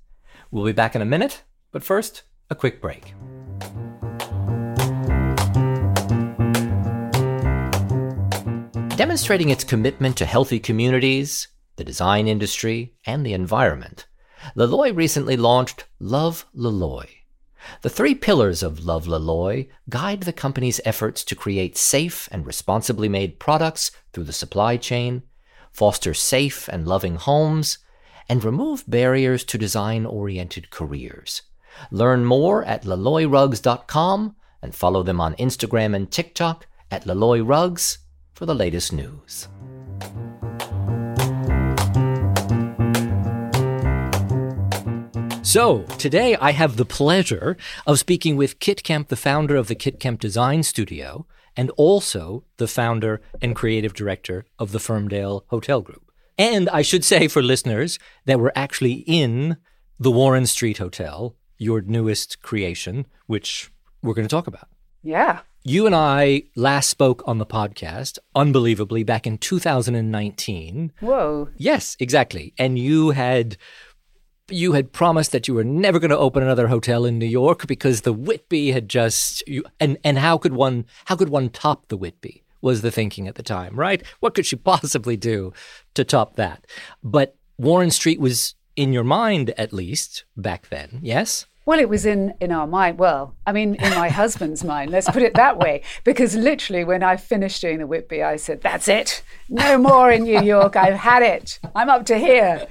[0.51, 3.13] We'll be back in a minute, but first, a quick break.
[8.95, 14.07] Demonstrating its commitment to healthy communities, the design industry, and the environment,
[14.55, 17.24] Loloi recently launched Love Loloi.
[17.81, 23.09] The three pillars of Love Loloi guide the company's efforts to create safe and responsibly
[23.09, 25.23] made products through the supply chain,
[25.71, 27.79] foster safe and loving homes,
[28.27, 31.43] and remove barriers to design oriented careers.
[31.91, 37.99] Learn more at loloirugs.com and follow them on Instagram and TikTok at loloirugs
[38.33, 39.47] for the latest news.
[45.45, 47.55] So, today I have the pleasure
[47.85, 52.43] of speaking with Kit Kemp, the founder of the Kit Kemp Design Studio, and also
[52.57, 56.11] the founder and creative director of the Firmdale Hotel Group.
[56.35, 59.57] And I should say for listeners that we're actually in
[59.99, 64.67] the Warren Street Hotel, your newest creation, which we're going to talk about.
[65.03, 65.41] Yeah.
[65.63, 70.91] You and I last spoke on the podcast, unbelievably, back in 2019.
[70.99, 71.49] Whoa.
[71.55, 72.53] Yes, exactly.
[72.57, 73.57] And you had
[74.49, 77.67] you had promised that you were never going to open another hotel in New York
[77.67, 81.87] because the Whitby had just you, and and how could one how could one top
[81.87, 84.03] the Whitby was the thinking at the time, right?
[84.19, 85.53] What could she possibly do
[85.93, 86.65] to top that?
[87.03, 91.45] But Warren Street was in your mind at least back then, yes?
[91.65, 92.99] Well, it was in, in our mind.
[92.99, 95.81] Well, I mean, in my husband's mind, let's put it that way.
[96.03, 99.23] Because literally, when I finished doing the Whitby, I said, That's it.
[99.49, 100.75] No more in New York.
[100.75, 101.59] I've had it.
[101.73, 102.67] I'm up to here.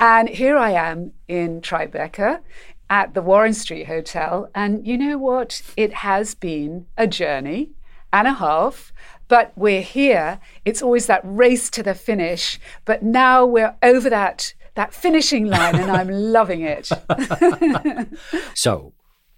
[0.00, 2.40] And here I am in Tribeca
[2.88, 4.48] at the Warren Street Hotel.
[4.54, 5.62] And you know what?
[5.76, 7.70] It has been a journey
[8.12, 8.92] and a half,
[9.26, 10.38] but we're here.
[10.64, 12.60] It's always that race to the finish.
[12.84, 16.88] But now we're over that that finishing line and I'm loving it.
[18.54, 18.92] so,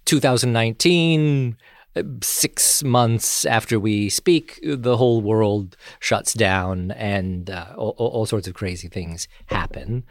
[0.05, 1.57] 2019
[2.21, 8.47] six months after we speak, the whole world shuts down and uh, all, all, sorts
[8.47, 10.03] of crazy things happen.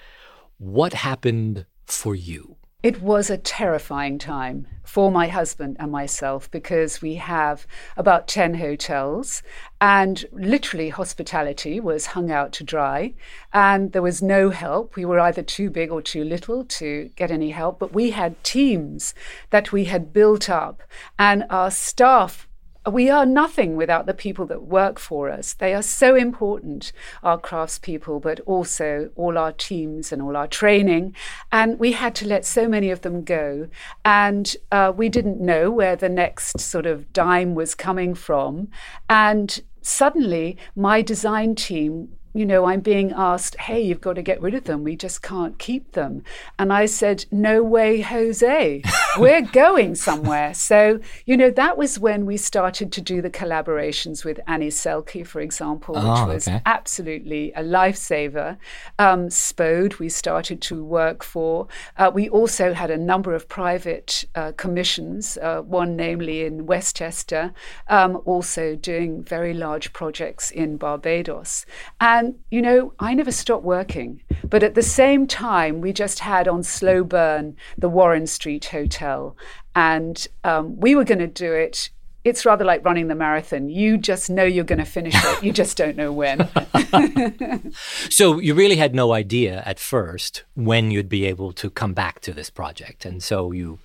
[0.61, 2.57] What happened for you?
[2.83, 8.57] It was a terrifying time for my husband and myself because we have about 10
[8.57, 9.42] hotels
[9.81, 13.14] and literally hospitality was hung out to dry
[13.55, 14.96] and there was no help.
[14.96, 18.44] We were either too big or too little to get any help, but we had
[18.44, 19.14] teams
[19.49, 20.83] that we had built up
[21.18, 22.50] and our staff
[22.90, 25.55] we are nothing without the people that work for us.
[25.55, 31.14] They are so important, our craftspeople, but also all our teams and all our training.
[31.50, 33.68] And we had to let so many of them go.
[34.05, 38.68] And uh, we didn't know where the next sort of dime was coming from.
[39.09, 44.40] And suddenly, my design team you know, I'm being asked, hey, you've got to get
[44.40, 44.85] rid of them.
[44.85, 46.22] We just can't keep them.
[46.59, 48.83] And I said, no way, Jose.
[49.18, 50.55] We're going somewhere.
[50.55, 55.27] So, you know, that was when we started to do the collaborations with Annie Selke,
[55.27, 56.62] for example, which oh, was okay.
[56.64, 58.57] absolutely a lifesaver.
[58.99, 61.66] Um, Spode, we started to work for.
[61.96, 67.53] Uh, we also had a number of private uh, commissions, uh, one namely in Westchester,
[67.88, 71.66] um, also doing very large projects in Barbados.
[72.01, 74.23] And you know, I never stopped working.
[74.44, 78.66] But at the same time, we just had on slow burn the Warren Street
[79.01, 79.37] Hotel.
[79.75, 81.91] And um, we were going to do it.
[82.23, 83.71] It's rather like running the marathon.
[83.71, 85.43] You just know you're going to finish it.
[85.43, 86.49] You just don't know when.
[88.11, 92.21] so you really had no idea at first when you'd be able to come back
[92.21, 93.07] to this project.
[93.07, 93.79] And so you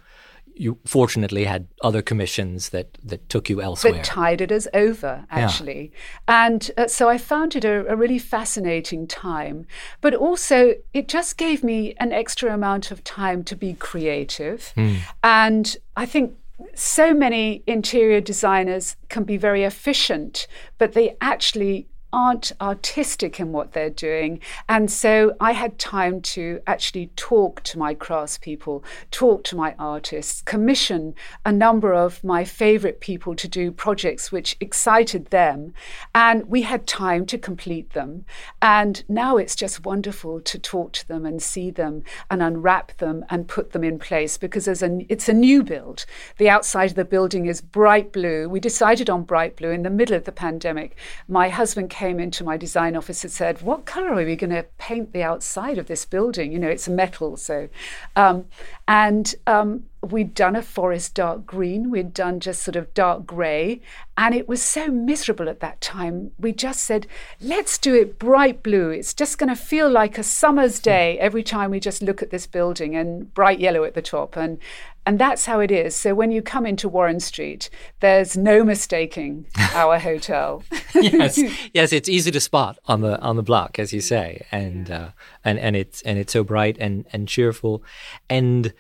[0.55, 3.93] you fortunately had other commissions that, that took you elsewhere.
[3.93, 5.91] That tided us over, actually.
[6.27, 6.45] Yeah.
[6.45, 9.67] And uh, so I found it a, a, really fascinating time.
[10.01, 14.73] But also, it just gave me an extra amount of time to be creative.
[14.77, 14.97] Mm.
[15.23, 16.35] And I think
[16.73, 23.73] so many interior designers can be very efficient, but they actually aren't artistic in what
[23.73, 24.39] they're doing.
[24.69, 30.41] And so I had time to actually talk to my craftspeople, talk to my artists,
[30.41, 35.73] commission a number of my favorite people to do projects which excited them.
[36.15, 38.23] And we had time to complete them.
[38.61, 43.25] And now it's just wonderful to talk to them and see them and unwrap them
[43.29, 46.05] and put them in place because a, it's a new build.
[46.37, 48.47] The outside of the building is bright blue.
[48.47, 50.95] We decided on bright blue in the middle of the pandemic.
[51.27, 54.51] My husband came came into my design office and said, What color are we going
[54.51, 56.51] to paint the outside of this building?
[56.51, 57.35] You know, it's a metal.
[57.35, 57.67] So,
[58.15, 58.45] um,
[58.87, 63.81] and um, we'd done a forest dark green, we'd done just sort of dark grey,
[64.17, 66.31] and it was so miserable at that time.
[66.39, 67.07] We just said,
[67.41, 68.89] let's do it bright blue.
[68.89, 72.29] It's just going to feel like a summer's day every time we just look at
[72.29, 74.35] this building, and bright yellow at the top.
[74.35, 74.59] And
[75.05, 75.95] and that's how it is.
[75.95, 80.63] So when you come into Warren Street, there's no mistaking our hotel.
[80.95, 81.39] yes,
[81.73, 85.09] yes, it's easy to spot on the on the block, as you say, and uh,
[85.43, 87.83] and and it's and it's so bright and and cheerful.
[88.29, 88.73] And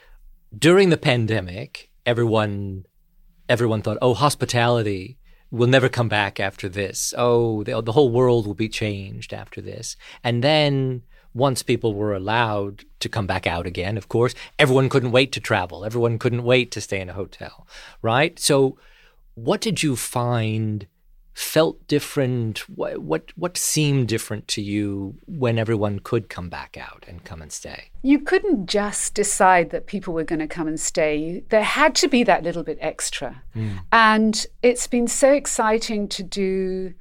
[0.57, 2.85] during the pandemic, everyone
[3.47, 5.17] everyone thought, oh, hospitality
[5.51, 7.13] will never come back after this.
[7.17, 9.95] Oh, the, the whole world will be changed after this.
[10.23, 15.11] And then once people were allowed to come back out again, of course, everyone couldn't
[15.11, 15.85] wait to travel.
[15.85, 17.67] Everyone couldn't wait to stay in a hotel,
[18.01, 18.39] right?
[18.39, 18.77] So,
[19.35, 20.87] what did you find
[21.35, 22.59] felt different?
[22.69, 27.41] What, what what seemed different to you when everyone could come back out and come
[27.41, 27.91] and stay?
[28.01, 31.43] You couldn't just decide that people were going to come and stay.
[31.49, 33.43] There had to be that little bit extra.
[33.53, 33.79] Mm.
[33.91, 36.93] And it's been so exciting to do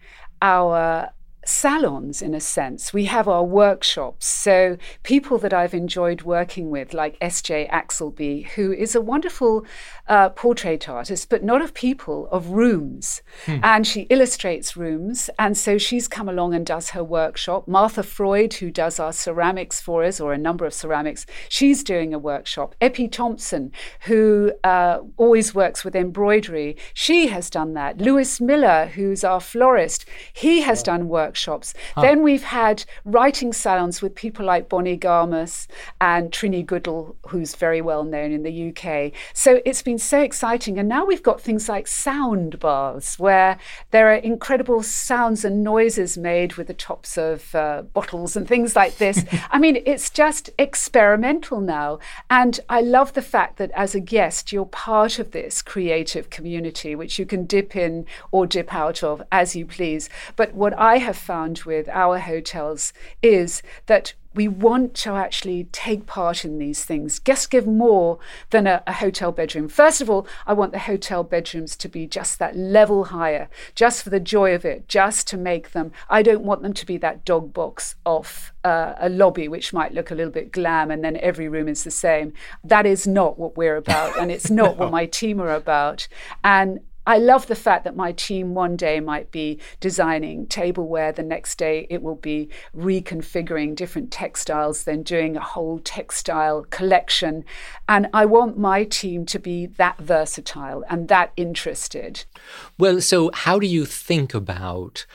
[0.43, 1.11] our
[1.49, 2.93] salons in a sense.
[2.93, 4.27] We have our workshops.
[4.27, 7.69] So, people that I've enjoyed working with, like S.J.
[7.73, 9.65] Axelby, who is a wonderful
[10.09, 13.23] uh, portrait artist, but not of people, of rooms.
[13.47, 13.59] Hmm.
[13.63, 15.31] And she illustrates rooms.
[15.39, 17.69] And so, she's come along and does her workshop.
[17.69, 22.15] Martha Freud, who does our ceramics for us, or a number of ceramics, she's doing
[22.15, 22.75] a workshop.
[22.81, 27.99] Eppie Thompson, who uh, always works with embroidery, she has done that.
[27.99, 31.75] Lewis Miller, who's our florist, he has done work workshops.
[31.97, 32.03] Huh.
[32.03, 35.67] Then we've had writing salons with people like Bonnie Garmus
[36.01, 39.13] and Trinny Woodall, who's very well known in the UK.
[39.33, 40.79] So it's been so exciting.
[40.79, 43.59] And now we've got things like sound baths, where
[43.91, 48.77] there are incredible sounds and noises made with the tops of uh, bottles and things
[48.77, 49.25] like this.
[49.51, 51.99] I mean, it's just experimental now.
[52.31, 56.95] And I love the fact that as a guest, you're part of this creative community,
[56.95, 60.09] which you can dip in or dip out of as you please.
[60.37, 66.07] But what I have found with our hotels is that we want to actually take
[66.07, 67.19] part in these things.
[67.19, 68.19] Guests give more
[68.51, 69.69] than a, a, hotel bedroom.
[69.69, 74.03] First of all, I want the hotel bedrooms to be just that level higher, just
[74.03, 75.93] for the joy of it, just to make them.
[76.11, 79.95] I don't want them to be that dog box off uh, a lobby, which might
[79.95, 82.33] look a little bit glam, and then every room is the same.
[82.65, 84.85] That is not what we're about, and it's not no.
[84.85, 86.09] what my team are about.
[86.43, 91.23] And I love the fact that my team one day might be designing tableware, the
[91.23, 97.45] next day it will be reconfiguring different textiles, then doing a whole textile collection.
[97.89, 102.25] And I want my team to be that versatile and that interested.
[102.79, 105.07] Well, so how do you think about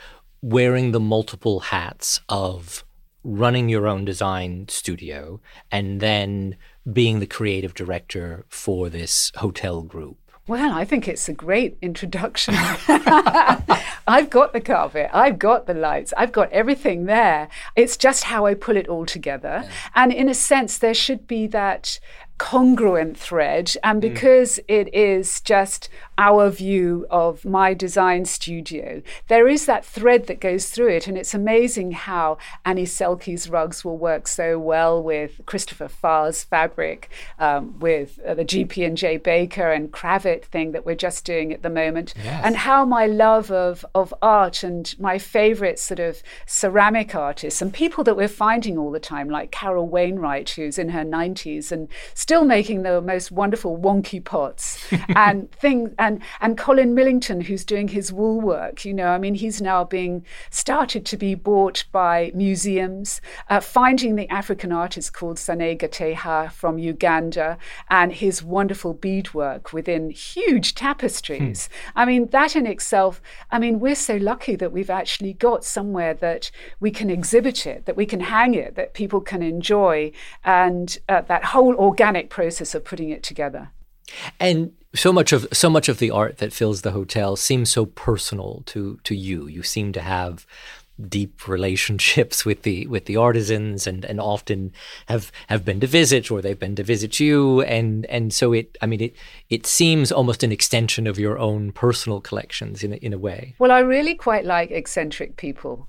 [0.42, 2.84] wearing the multiple hats of
[3.22, 6.56] running your own design studio and then
[6.90, 10.16] being the creative director for this hotel group?
[10.46, 12.54] Well, I think it's a great introduction.
[14.06, 17.48] I've got the carpet, I've got the lights, I've got everything there.
[17.76, 19.62] It's just how I pull it all together.
[19.64, 19.70] Yeah.
[19.94, 22.00] And in a sense, there should be that
[22.40, 23.74] congruent thread.
[23.84, 24.12] And mm.
[24.12, 24.64] because mm.
[24.66, 30.70] it is just our view of my design studio, there is that thread that goes
[30.70, 31.06] through it.
[31.06, 37.10] And it's amazing how Annie Selke's rugs will work so well with Christopher Farr's fabric,
[37.38, 41.52] um, with uh, the GP and J Baker and Kravet thing that we're just doing
[41.52, 42.40] at the moment, yes.
[42.42, 47.74] and how my love of of art and my favorite sort of ceramic artists and
[47.74, 51.88] people that we're finding all the time, like Carol Wainwright, who's in her 90s and
[52.30, 54.78] still making the most wonderful wonky pots
[55.16, 59.34] and things and and Colin Millington who's doing his wool work you know I mean
[59.34, 65.38] he's now being started to be bought by museums uh, finding the African artist called
[65.38, 71.98] Sanega Teha from Uganda and his wonderful beadwork within huge tapestries hmm.
[71.98, 76.14] I mean that in itself I mean we're so lucky that we've actually got somewhere
[76.14, 80.12] that we can exhibit it that we can hang it that people can enjoy
[80.44, 83.70] and uh, that whole organic process of putting it together.
[84.38, 87.86] And so much of so much of the art that fills the hotel seems so
[87.86, 89.46] personal to to you.
[89.46, 90.46] You seem to have
[91.08, 94.72] deep relationships with the with the artisans and and often
[95.06, 98.76] have have been to visit or they've been to visit you and and so it
[98.82, 99.16] I mean it
[99.48, 103.54] it seems almost an extension of your own personal collections in a, in a way.
[103.58, 105.86] Well, I really quite like eccentric people,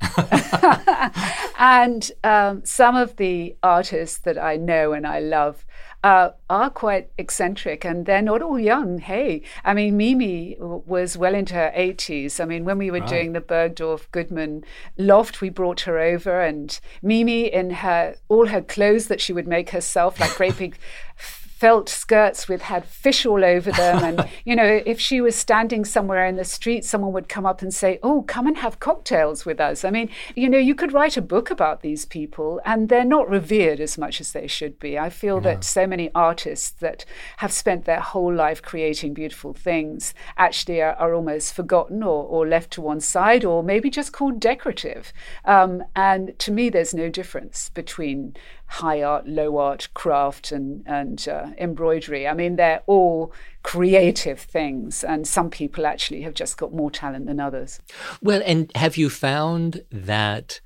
[1.59, 5.65] and um, some of the artists that I know and I love
[6.03, 8.97] uh, are quite eccentric and they're not all young.
[8.99, 12.39] Hey, I mean, Mimi was well into her 80s.
[12.39, 13.09] I mean, when we were right.
[13.09, 14.63] doing the Bergdorf Goodman
[14.97, 19.47] loft, we brought her over, and Mimi, in her all her clothes that she would
[19.47, 20.77] make herself, like great big
[21.61, 24.03] felt skirts with had fish all over them.
[24.03, 27.61] And, you know, if she was standing somewhere in the street, someone would come up
[27.61, 29.85] and say, Oh, come and have cocktails with us.
[29.85, 33.29] I mean, you know, you could write a book about these people and they're not
[33.29, 34.97] revered as much as they should be.
[34.97, 35.53] I feel yeah.
[35.53, 37.05] that so many artists that
[37.37, 42.47] have spent their whole life creating beautiful things actually are, are almost forgotten or, or
[42.47, 45.13] left to one side or maybe just called decorative.
[45.45, 48.35] Um, and to me, there's no difference between
[48.71, 52.25] high art, low art, craft, and, and uh, embroidery.
[52.25, 57.25] I mean, they're all creative things, and some people actually have just got more talent
[57.25, 57.81] than others.
[58.21, 60.61] Well, and have you found that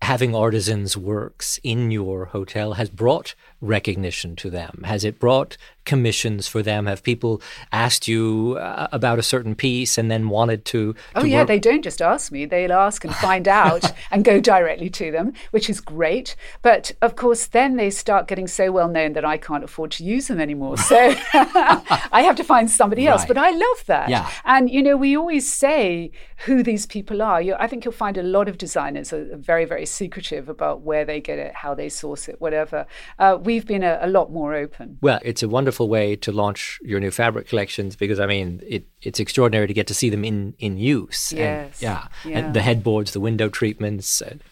[0.00, 4.84] having artisans' works in your hotel has brought recognition to them?
[4.86, 5.58] Has it brought
[5.90, 6.86] commissions for them?
[6.86, 10.92] Have people asked you uh, about a certain piece and then wanted to?
[10.92, 11.48] to oh, yeah, work?
[11.48, 15.32] they don't just ask me, they'll ask and find out and go directly to them,
[15.50, 16.36] which is great.
[16.62, 20.04] But of course, then they start getting so well known that I can't afford to
[20.04, 20.76] use them anymore.
[20.76, 20.96] So
[21.34, 23.22] I have to find somebody else.
[23.22, 23.28] Right.
[23.28, 24.08] But I love that.
[24.08, 24.30] Yeah.
[24.44, 26.12] And, you know, we always say
[26.46, 27.42] who these people are.
[27.42, 31.04] You, I think you'll find a lot of designers are very, very secretive about where
[31.04, 32.86] they get it, how they source it, whatever.
[33.18, 34.98] Uh, we've been a, a, lot more open.
[35.00, 38.86] Well, it's a wonderful way to launch your new fabric collections because I mean, it,
[39.02, 41.32] it's extraordinary to get to see them in in use.
[41.32, 41.74] Yes.
[41.74, 42.08] And, yeah.
[42.24, 42.38] yeah.
[42.38, 44.20] And the headboards, the window treatments.
[44.20, 44.42] And,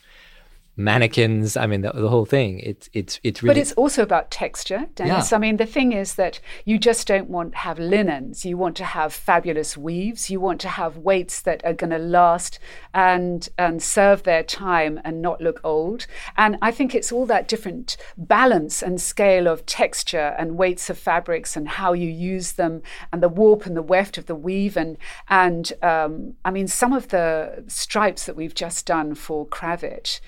[0.79, 1.57] mannequins.
[1.57, 2.61] I mean, the, the, whole thing.
[2.61, 3.55] It's it's it's really.
[3.55, 5.31] But it's also about texture, Dennis.
[5.31, 5.37] Yeah.
[5.37, 8.45] I mean, the thing is that you just don't want to have linens.
[8.45, 10.31] You want to have fabulous weaves.
[10.31, 12.59] You want to have weights that are going to last
[12.95, 16.07] and and serve their time and not look old.
[16.37, 20.97] And I think it's all that different balance and scale of texture and weights of
[20.97, 24.77] fabrics and how you use them and the warp and the weft of the weave
[24.77, 24.97] and
[25.29, 30.21] and um, I mean, some of the stripes that we've just done for Kravet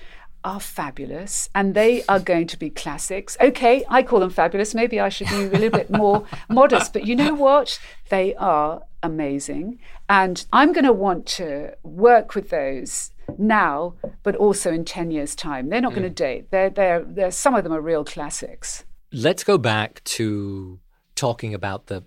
[0.43, 3.37] are fabulous and they are going to be classics.
[3.39, 4.73] Okay, I call them fabulous.
[4.73, 7.79] Maybe I should be a little bit more modest, but you know what?
[8.09, 9.79] They are amazing.
[10.09, 15.35] And I'm going to want to work with those now, but also in 10 years'
[15.35, 15.69] time.
[15.69, 15.95] They're not mm.
[15.95, 16.51] going to date.
[16.51, 18.83] They're, they're, they're, some of them are real classics.
[19.11, 20.79] Let's go back to
[21.15, 22.03] talking about the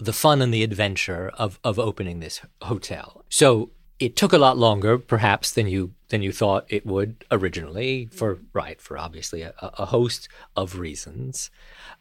[0.00, 3.24] the fun and the adventure of, of opening this hotel.
[3.28, 8.08] So it took a lot longer, perhaps, than you than you thought it would originally.
[8.12, 11.50] For right, for obviously a, a host of reasons.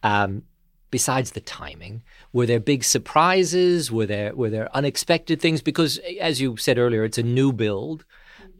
[0.03, 0.43] Um,
[0.91, 3.91] besides the timing, were there big surprises?
[3.91, 5.62] Were there were there unexpected things?
[5.62, 8.05] Because, as you said earlier, it's a new build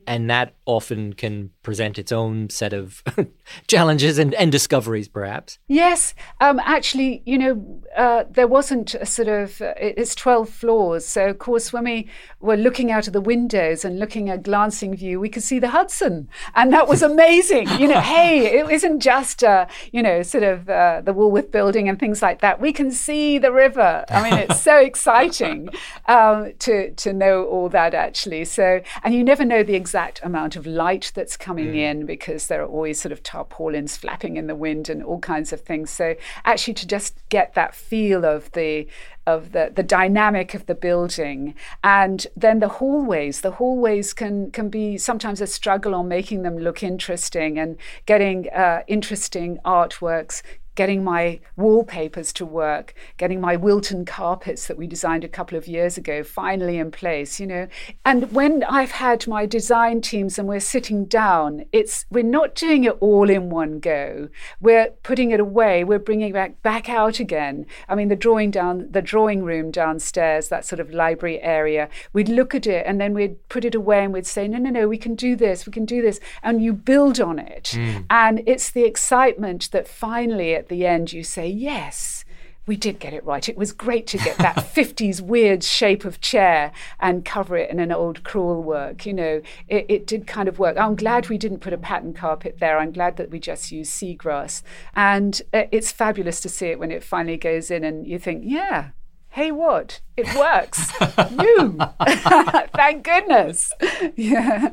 [0.08, 3.04] and that often can present its own set of
[3.68, 5.60] challenges and, and, discoveries, perhaps.
[5.68, 11.06] Yes, um, actually, you know, uh, there wasn't a sort of uh, it's twelve floors,
[11.06, 12.08] so of course when we
[12.40, 15.68] were looking out of the windows and looking at glancing view, we could see the
[15.70, 17.68] Hudson, and that was amazing.
[17.80, 21.90] you know, hey, it isn't just uh, you know sort of uh, the Woolworth building
[21.90, 22.62] and things like that.
[22.62, 24.06] We can see the river.
[24.10, 25.70] I mean, it's so exciting
[26.08, 28.46] um, to to know all that actually.
[28.46, 31.76] So, and you never know the exact exact amount of light that's coming mm.
[31.76, 35.52] in because there are always sort of tarpaulins flapping in the wind and all kinds
[35.52, 35.90] of things.
[35.90, 38.88] So actually to just get that feel of the
[39.26, 41.54] of the, the dynamic of the building
[41.84, 46.58] and then the hallways the hallways can can be sometimes a struggle on making them
[46.58, 50.42] look interesting and getting uh, interesting artworks
[50.78, 55.68] getting my wallpapers to work, getting my Wilton carpets that we designed a couple of
[55.68, 57.68] years ago finally in place, you know.
[58.06, 62.86] And when I've had my design teams and we're sitting down, it's we're not doing
[62.86, 64.30] it all in one go.
[64.62, 67.66] We're putting it away, we're bringing it back back out again.
[67.90, 72.30] I mean the drawing down the drawing room downstairs, that sort of library area, we'd
[72.30, 74.88] look at it and then we'd put it away and we'd say, no, no, no,
[74.88, 76.20] we can do this, we can do this.
[76.44, 77.72] And you build on it.
[77.74, 78.06] Mm.
[78.12, 82.26] And it's the excitement that finally at the end you say, yes,
[82.68, 83.48] we did get it right.
[83.48, 87.80] It was great to get that 50s weird shape of chair and cover it in
[87.80, 89.06] an old crewel work.
[89.06, 90.78] You know, it, it, did kind of work.
[90.78, 92.78] I'm glad we didn't put a pattern carpet there.
[92.78, 94.62] I'm glad that we just used seagrass.
[94.96, 98.44] And uh, it's fabulous to see it when it finally goes in and you think,
[98.46, 98.90] yeah,
[99.30, 100.02] hey, what?
[100.18, 100.92] It works.
[101.40, 101.78] you.
[102.76, 103.72] Thank goodness.
[104.16, 104.72] yeah.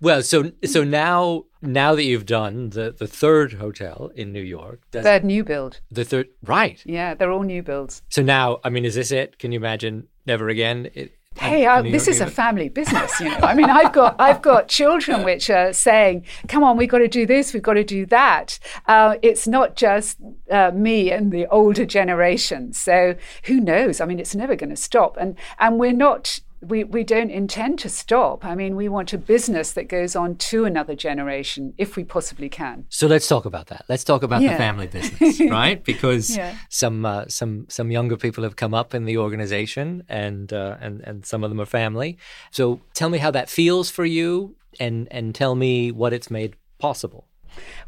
[0.00, 4.82] Well, so so now now that you've done the, the third hotel in New York,
[4.90, 5.80] third new build.
[5.90, 6.82] The third, right?
[6.84, 8.02] Yeah, they're all new builds.
[8.08, 9.38] So now, I mean, is this it?
[9.38, 10.90] Can you imagine never again?
[10.94, 13.36] It, hey, uh, this is a family business, you know.
[13.38, 17.08] I mean, I've got I've got children which are saying, "Come on, we've got to
[17.08, 20.18] do this, we've got to do that." Uh, it's not just
[20.50, 22.72] uh, me and the older generation.
[22.72, 24.00] So who knows?
[24.00, 27.78] I mean, it's never going to stop, and and we're not we, we don't intend
[27.80, 28.44] to stop.
[28.44, 32.48] I mean, we want a business that goes on to another generation if we possibly
[32.48, 32.86] can.
[32.88, 33.84] So let's talk about that.
[33.88, 34.52] Let's talk about Yeah.
[34.52, 35.82] the family business, right?
[35.82, 36.54] Because Yeah.
[36.68, 41.00] some uh, some some younger people have come up in the organization, and uh, and
[41.00, 42.16] and some of them are family.
[42.50, 46.54] So tell me how that feels for you, and and tell me what it's made
[46.78, 47.26] possible.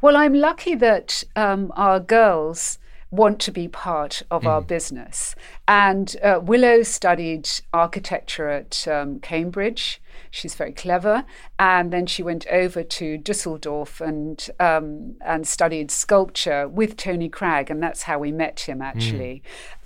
[0.03, 2.79] Well, I'm lucky that um, our girls
[3.17, 5.35] want to be part of our business.
[5.69, 10.01] And uh, Willow studied architecture at um, Cambridge.
[10.31, 11.25] She's very clever.
[11.59, 17.71] And then she went over to Dusseldorf and, um, and studied sculpture with Tony Cragg.
[17.71, 19.43] And that's how we met him, actually.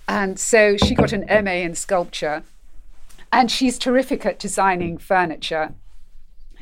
[0.08, 2.42] And so she got an MA in sculpture.
[3.30, 5.74] And she's terrific at designing furniture.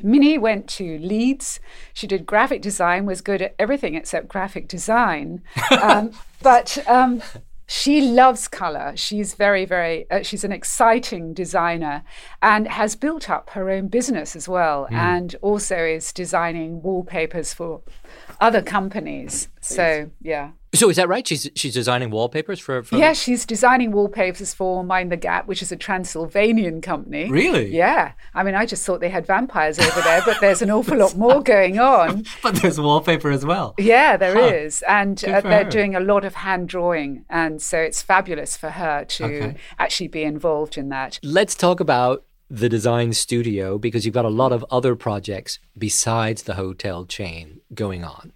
[0.02, 1.60] Minnie went to Leeds.
[1.94, 5.42] She did graphic design, was good at everything except graphic design.
[5.82, 7.22] Um, but um,
[7.66, 8.92] she loves color.
[8.96, 12.04] She's very, very, uh, she's an exciting designer
[12.40, 17.82] and has built up her own business as well, and also is designing wallpapers for
[18.40, 19.48] other companies.
[19.60, 20.52] So, yeah.
[20.76, 21.26] So is that right?
[21.26, 22.82] She's she's designing wallpapers for.
[22.82, 27.28] for Yeah, she's designing wallpapers for Mind the Gap, which is a Transylvanian company.
[27.30, 27.74] Really?
[27.74, 28.12] Yeah.
[28.34, 31.16] I mean, I just thought they had vampires over there, but there's an awful lot
[31.16, 32.24] more going on.
[32.42, 33.74] But there's wallpaper as well.
[33.78, 35.70] Yeah, there is, And uh, they're her.
[35.70, 37.24] doing a lot of hand drawing.
[37.28, 39.56] And so it's fabulous for her to Okay.
[39.78, 41.18] actually be involved in that.
[41.22, 46.44] Let's talk about the design studio because you've got a lot of other projects besides
[46.44, 48.32] the hotel chain going on,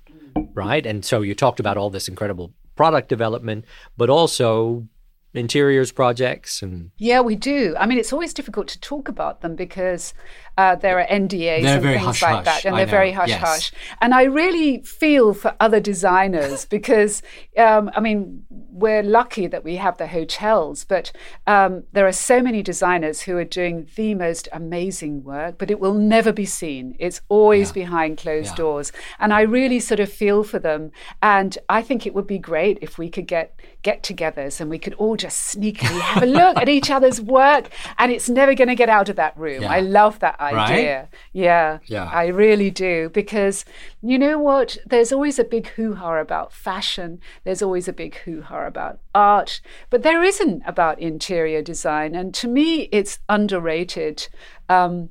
[0.55, 0.85] right?
[0.85, 3.65] And so you talked about all this incredible product development,
[3.97, 4.87] but also
[5.33, 7.77] interiors projects and Yeah, we do.
[7.79, 10.13] I mean, it's always difficult to talk about them because
[10.59, 12.87] uh, there are NDAs They're and very things hush like hush, that, and I they're
[12.87, 13.41] very know, hush yes.
[13.41, 13.73] hush.
[14.01, 17.23] And I really feel for other designers because,
[17.57, 21.13] um, I mean, we're lucky that we have the hotels, but
[21.47, 25.81] um, there are so many designers who are doing the most amazing work, but it
[25.81, 26.97] will never be seen.
[26.99, 30.91] It's always behind closed doors, and I really sort of feel for them.
[31.23, 34.95] And I think it would be great if we could get get-togethers and we could
[34.95, 38.75] all just sneakily have a look at each other's work, and it's never going to
[38.75, 39.63] get out of that room.
[39.63, 39.71] Yeah.
[39.71, 40.57] I love that idea.
[40.99, 41.09] Right?
[41.33, 42.11] Yeah, Yeah.
[42.13, 43.65] I really do because
[44.03, 44.79] you know what?
[44.87, 47.21] There's always a big hoo-ha about fashion.
[47.45, 49.61] There's always a big hoo-ha about art,
[49.91, 52.15] but there isn't about interior design.
[52.15, 54.29] And to me, it's underrated.
[54.69, 55.11] Um,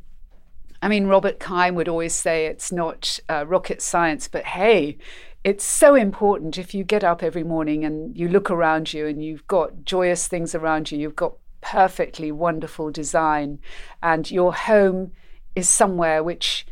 [0.81, 4.97] I mean, Robert Kime would always say it's not uh, rocket science, but hey,
[5.43, 9.23] it's so important if you get up every morning and you look around you and
[9.23, 13.59] you've got joyous things around you, you've got perfectly wonderful design,
[14.01, 15.11] and your home
[15.55, 16.65] is somewhere which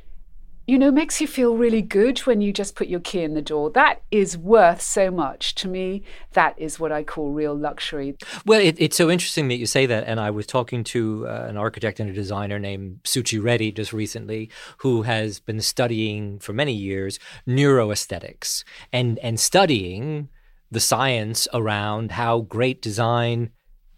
[0.68, 3.42] you know makes you feel really good when you just put your key in the
[3.42, 6.04] door that is worth so much to me
[6.34, 8.16] that is what i call real luxury
[8.46, 10.06] Well, it, it's so interesting that you say that.
[10.06, 13.94] And I was talking to uh, an architect and a designer named Suchi Reddy just
[13.94, 14.50] recently,
[14.80, 20.30] who has been studying for many years neuroaesthetics and, and studying
[20.72, 23.52] the science around how great design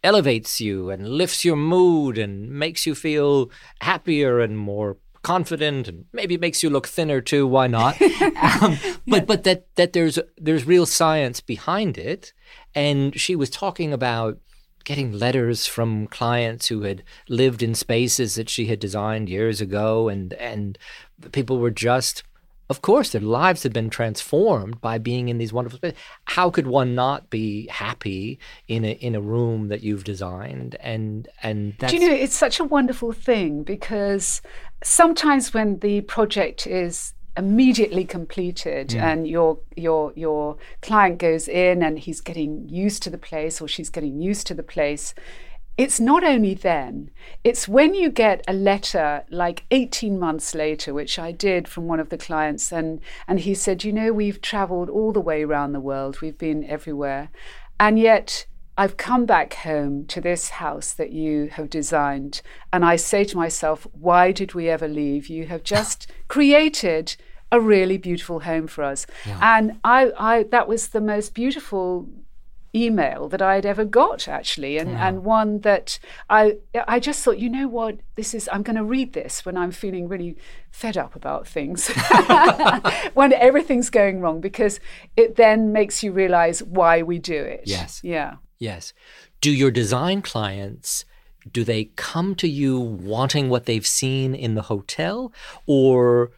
[0.03, 3.51] elevates you and lifts your mood and makes you feel
[3.81, 7.97] happier and more confident and maybe makes you look thinner too why not?
[8.61, 12.33] Um, but but that that there's there's real science behind it.
[12.73, 14.39] And she was talking about
[14.83, 20.09] getting letters from clients who had lived in spaces that she had designed years ago
[20.09, 20.77] and and
[21.17, 22.23] the people were just
[22.69, 26.67] of course their lives had been transformed by being in these wonderful spaces how could
[26.67, 30.75] one not be happy in a in a room that you've designed?
[30.79, 34.41] And and that's Do you know, it's such a wonderful thing because
[34.83, 39.01] sometimes when the project is immediately completed mm.
[39.01, 43.67] and your your your client goes in and he's getting used to the place or
[43.67, 45.13] she's getting used to the place
[45.79, 47.09] it's not only then
[47.41, 52.01] it's when you get a letter like 18 months later which i did from one
[52.01, 52.99] of the clients and
[53.29, 56.63] and he said you know we've traveled all the way around the world we've been
[56.65, 57.29] everywhere
[57.79, 58.45] and yet
[58.77, 63.35] I've come back home to this house that you have designed, and I say to
[63.35, 65.27] myself, why did we ever leave?
[65.27, 67.17] You have just created
[67.51, 69.05] a really beautiful home for us.
[69.41, 72.07] And I, I, that was the most beautiful
[72.75, 75.99] email that I had ever got actually and, and one that
[76.29, 76.57] I
[76.87, 77.99] I just thought you know what?
[78.15, 80.37] This is I'm going to read this when I'm feeling really
[80.71, 81.91] fed up about things.
[83.13, 84.79] When everything's going wrong because
[85.17, 87.63] it then makes you realize why we do it.
[87.65, 88.01] Yes.
[88.03, 88.35] yeah.
[88.59, 88.93] Yes.
[89.41, 91.05] Do your design clients
[91.51, 95.31] do they come to you wanting what they've seen in the hotel
[95.65, 96.31] or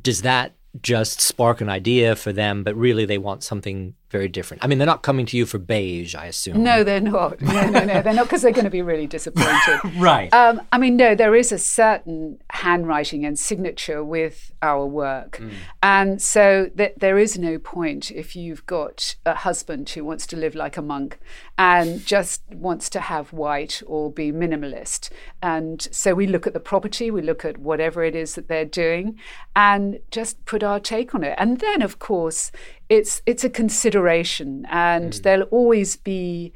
[0.00, 4.62] does that just spark an idea for them but really they want something very different.
[4.64, 6.62] I mean, they're not coming to you for beige, I assume.
[6.62, 7.40] No, they're not.
[7.40, 9.80] No, no, no, they're not because they're going to be really disappointed.
[9.96, 10.32] right.
[10.32, 15.50] Um, I mean, no, there is a certain handwriting and signature with our work, Mm.
[15.82, 20.36] and so th- there is no point if you've got a husband who wants to
[20.36, 21.18] live like a monk
[21.58, 25.10] and just wants to have white or be minimalist.
[25.42, 28.64] And so we look at the property, we look at whatever it is that they're
[28.64, 29.18] doing,
[29.54, 31.34] and just put our take on it.
[31.38, 32.50] And then, of course,
[32.88, 35.22] it's it's a consideration, and mm.
[35.22, 36.52] there'll always be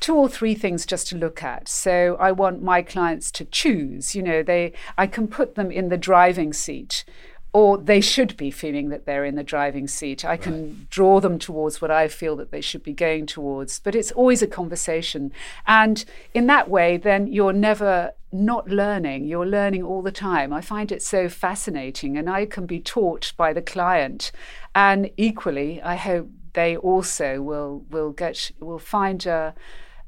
[0.00, 1.68] two or three things just to look at.
[1.68, 4.14] So I want my clients to choose.
[4.14, 7.04] You know, they I can put them in the driving seat.
[7.52, 10.24] Or they should be feeling that they're in the driving seat.
[10.24, 13.80] I can draw them towards what I feel that they should be going towards.
[13.80, 15.32] But it's always a conversation.
[15.66, 19.24] And in that way, then you're never not learning.
[19.24, 20.52] You're learning all the time.
[20.52, 22.16] I find it so fascinating.
[22.16, 24.30] And I can be taught by the client.
[24.74, 29.54] And equally, I hope they also will will get will find a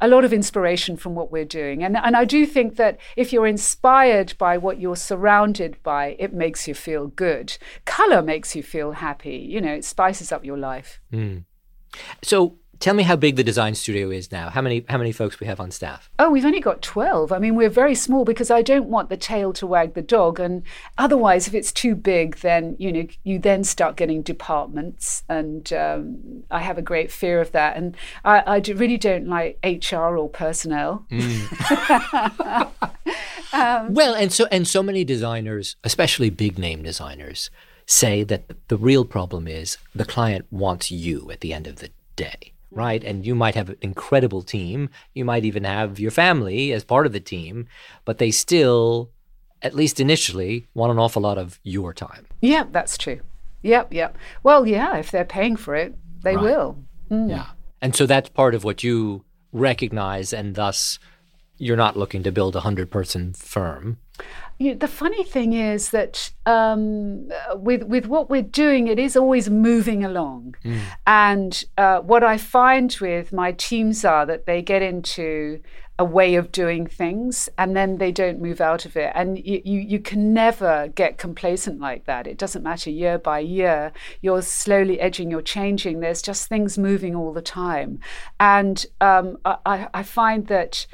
[0.00, 1.84] a lot of inspiration from what we're doing.
[1.84, 6.34] And, and I do think that if you're inspired by what you're surrounded by, it
[6.34, 7.56] makes you feel good.
[7.84, 9.36] Color makes you feel happy.
[9.36, 11.00] You know, it spices up your life.
[11.12, 11.44] Mm.
[12.20, 14.50] So tell me how big the design studio is now.
[14.50, 16.10] How many how many folks we have on staff?
[16.18, 17.30] Oh, we've only got 12.
[17.30, 20.40] I mean, we're very small because I don't want the tail to wag the dog.
[20.40, 20.64] And
[20.98, 25.22] otherwise, if it's too big, then, you know, you then start getting departments.
[25.28, 27.76] And um, I have a great fear of that.
[27.76, 31.06] And I, I do, really don't like HR or personnel.
[33.52, 37.48] um, well, and so and so many designers, especially big name designers,
[37.86, 41.90] say that the real problem is the client wants you at the end of the
[42.16, 43.02] day right?
[43.04, 44.88] And you might have an incredible team.
[45.14, 47.66] You might even have your family as part of the team,
[48.04, 49.10] but they still,
[49.62, 52.26] at least initially, want an awful lot of your time.
[52.40, 53.20] Yeah, that's true.
[53.62, 54.16] Yep, yep.
[54.42, 56.42] Well, yeah, if they're paying for it, they Right.
[56.44, 56.78] will.
[57.10, 57.30] Mm.
[57.30, 57.46] Yeah.
[57.80, 60.98] And so that's part of what you recognize, and thus
[61.58, 63.98] you're not looking to build a hundred person firm.
[64.58, 69.50] You, the funny thing is that um, with with what we're doing, it is always
[69.50, 70.54] moving along.
[71.06, 75.60] And uh, what I find with my teams are that they get into
[75.98, 79.12] a way of doing things and then they don't move out of it.
[79.14, 82.26] And you, you, you can never get complacent like that.
[82.26, 83.92] It doesn't matter year by year.
[84.22, 86.00] You're slowly edging, you're changing.
[86.00, 88.00] There's just things moving all the time.
[88.40, 90.86] And um, I- I find that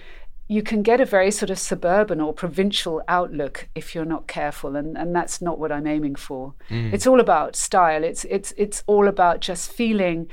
[0.51, 4.77] you can get a very sort of suburban or provincial outlook if you're not careful
[4.77, 6.93] and, and that's not what i'm aiming for Mm.
[6.93, 10.29] it's all about style it's it's it's all about just feeling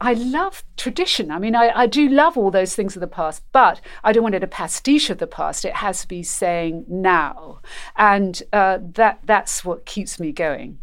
[0.00, 1.30] I love tradition.
[1.30, 4.22] I mean, I, I do love all those things of the past, but I don't
[4.22, 5.64] want it a pastiche of the past.
[5.64, 7.60] It has to be saying now,
[7.96, 10.78] and uh, that that's what keeps me going.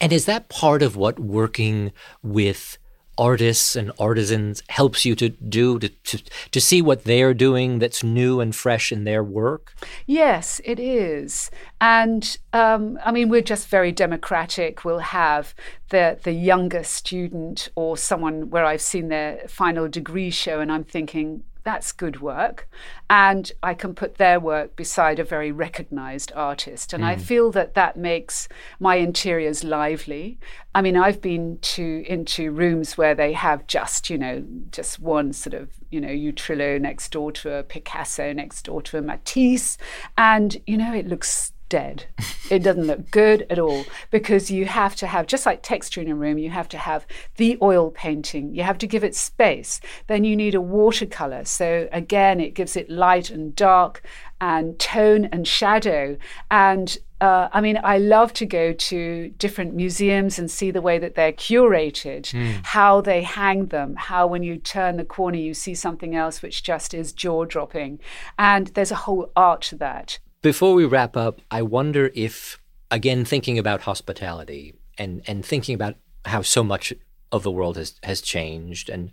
[0.00, 1.90] And is that part of what working
[2.22, 2.78] with
[3.18, 8.02] artists and artisans helps you to do to, to to see what they're doing that's
[8.02, 9.74] new and fresh in their work?
[10.06, 11.50] Yes, it is.
[11.80, 14.84] And um, I mean, we're just very democratic.
[14.84, 15.54] We'll have
[15.90, 20.84] the, the younger student or someone where I've seen their final degree show, and I'm
[20.84, 22.68] thinking, that's good work.
[23.10, 26.92] And I can put their work beside a very recognized artist.
[26.92, 27.20] And I Mm.
[27.20, 28.48] feel that that makes
[28.78, 30.38] my interiors lively.
[30.76, 35.32] I mean, I've been to into rooms where they have just, you know, just one
[35.32, 39.76] sort of, you know, Utrillo next door to a Picasso, next door to a Matisse.
[40.16, 42.04] And, you know, it looks dead.
[42.50, 46.08] It doesn't look good at all because you have to have, just like texture in
[46.08, 47.06] a room, you have to have
[47.36, 49.80] the oil painting, you have to give it space.
[50.06, 51.44] Then you need a watercolor.
[51.44, 54.02] So again, it gives it light and dark
[54.40, 56.16] and tone and shadow.
[56.50, 60.98] And uh, I mean, I love to go to different museums and see the way
[60.98, 62.60] that they're curated, Mm.
[62.64, 66.62] how they hang them, how when you turn the corner, you see something else which
[66.62, 67.98] just is jaw dropping.
[68.38, 70.18] And there's a whole art to that.
[70.42, 72.60] Before we wrap up, I wonder if,
[72.90, 76.92] again, thinking about hospitality and, and thinking about how so much
[77.32, 79.10] of the world has, has changed, and,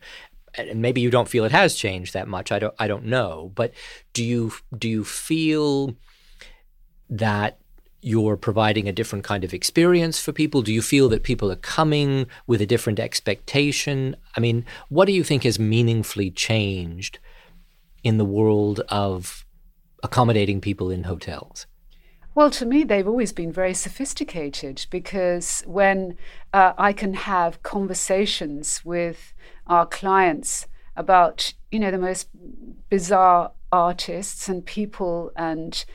[0.55, 2.51] and maybe you don't feel it has changed that much.
[2.51, 3.51] I don't, I don't know.
[3.55, 3.73] But
[4.13, 5.95] do you, do you feel
[7.09, 7.57] that
[8.01, 10.61] you're providing a different kind of experience for people?
[10.61, 14.15] Do you feel that people are coming with a different expectation?
[14.35, 17.19] I mean, what do you think has meaningfully changed
[18.03, 19.42] in the world of
[20.03, 21.65] accommodating people in hotels?
[22.35, 26.17] Well, to me, they've always been very sophisticated because when
[26.51, 29.33] uh, I can have conversations with
[29.67, 32.27] our clients about, you know, the most
[32.89, 35.85] bizarre artists and people and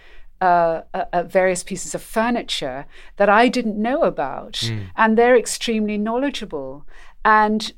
[0.40, 2.86] uh, uh, uh, various pieces of furniture
[3.16, 4.90] that I didn't know about, Mm.
[4.96, 6.86] and they're extremely knowledgeable.
[7.24, 7.72] And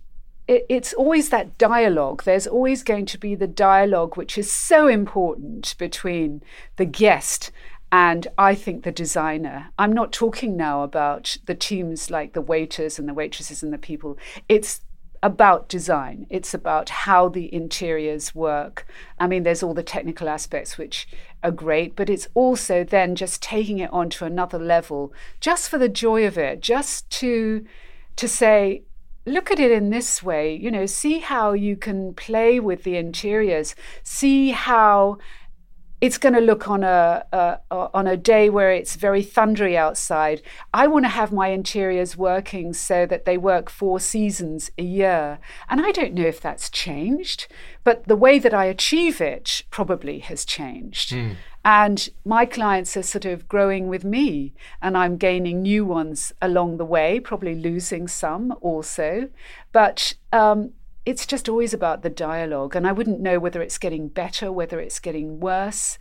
[0.50, 2.24] it, it's always that dialogue.
[2.24, 6.42] There's always going to be the dialogue, which is so important between
[6.76, 7.52] the guest
[7.92, 9.70] and I think the designer.
[9.78, 13.78] I'm not talking now about the teams like the waiters and the waitresses and the
[13.78, 14.18] people.
[14.48, 14.80] It's
[15.22, 16.26] about design.
[16.30, 18.86] It's about how the interiors work.
[19.20, 21.06] I mean, there's all the technical aspects which
[21.44, 25.78] are great, but it's also then just taking it on to another level, just for
[25.78, 27.64] the joy of it, just to
[28.16, 28.82] to say,
[29.26, 32.96] look at it in this way, you know, see how you can play with the
[32.96, 35.18] interiors, see how
[36.00, 40.40] it's going to look on a, a, on a day where it's very thundery outside.
[40.72, 45.38] I want to have my interiors working so that they work four seasons a year,
[45.68, 47.48] and I don't know if that's changed,
[47.84, 51.10] but the way that I achieve it probably has changed.
[51.12, 51.36] Mm.
[51.62, 56.78] And my clients are sort of growing with me, and I'm gaining new ones along
[56.78, 59.28] the way, probably losing some also.
[59.72, 60.72] But um,
[61.10, 62.74] it's just always about the dialogue.
[62.74, 65.98] And I wouldn't know whether it's getting better, whether it's getting worse.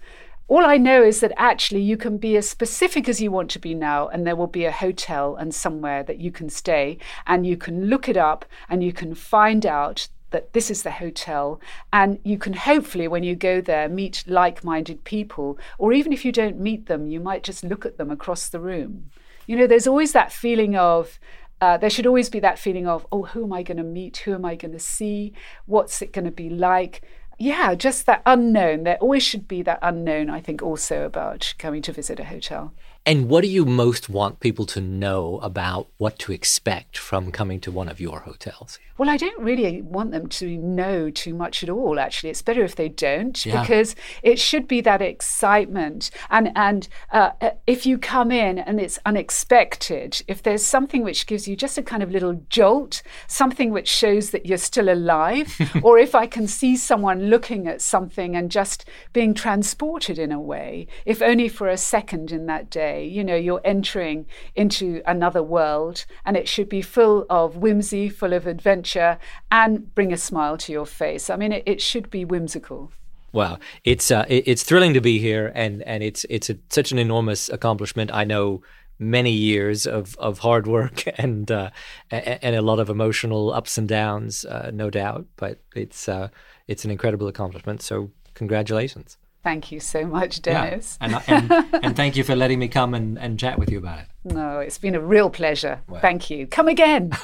[0.48, 3.60] All I know is that actually you can be as specific as you want to
[3.60, 6.98] be now, and there will be a hotel and somewhere that you can stay,
[7.28, 10.92] and you can look it up and you can find out that this is the
[10.92, 11.60] hotel.
[11.92, 15.58] And you can hopefully, when you go there, meet like minded people.
[15.78, 18.60] Or even if you don't meet them, you might just look at them across the
[18.60, 19.10] room.
[19.48, 21.20] You know, there's always that feeling of
[21.62, 24.18] uh, there should always be that feeling of, oh, who am I going to meet?
[24.18, 25.34] Who am I going to see?
[25.66, 27.02] What's it going to be like?
[27.38, 28.84] Yeah, just that unknown.
[28.84, 32.74] There always should be that unknown, I think, also about coming to visit a hotel.
[33.06, 37.60] And what do you most want people to know about what to expect from coming
[37.62, 38.78] to one of your hotels?
[38.98, 42.32] Well, I don't really want them to know too much at all, actually.
[42.32, 43.62] It's better if they don't, yeah.
[43.62, 46.12] because it should be that excitement.
[46.30, 51.28] And, and uh, uh, if you come in and it's unexpected, if there's something which
[51.28, 55.58] gives you just a kind of little jolt, something which shows that you're still alive,
[55.84, 58.84] or if I can see someone looking at something and just
[59.14, 63.36] being transported in a way, if only for a second in that day You know,
[63.36, 64.26] you're entering
[64.56, 69.18] into another world, and it should be full of whimsy, full of adventure,
[69.52, 71.30] and bring a smile to your face.
[71.30, 72.92] I mean, it, it should be whimsical.
[73.32, 76.98] Wow, it's uh, it's thrilling to be here, and and it's it's a, such an
[76.98, 78.12] enormous accomplishment.
[78.12, 78.62] I know
[79.00, 81.70] many years of, of hard work and uh,
[82.12, 85.26] and a lot of emotional ups and downs, uh, no doubt.
[85.38, 86.30] But it's uh,
[86.68, 87.82] it's an incredible accomplishment.
[87.82, 89.18] So congratulations.
[89.44, 90.98] Thank you so much, Dennis.
[91.02, 91.22] Yeah.
[91.28, 94.00] And, and, and, thank you for letting me come and, and chat with you about
[94.00, 94.06] it.
[94.26, 95.80] No, it's been a real pleasure.
[95.88, 96.02] Well.
[96.02, 96.46] Thank you.
[96.48, 97.12] Come again.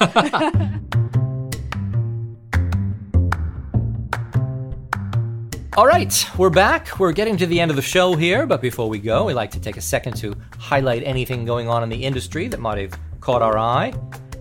[5.76, 6.98] All right, we're back.
[6.98, 9.50] We're getting to the end of the show here, but before we go, we'd like
[9.50, 12.98] to take a second to highlight anything going on in the industry that might have
[13.20, 13.92] caught our eye.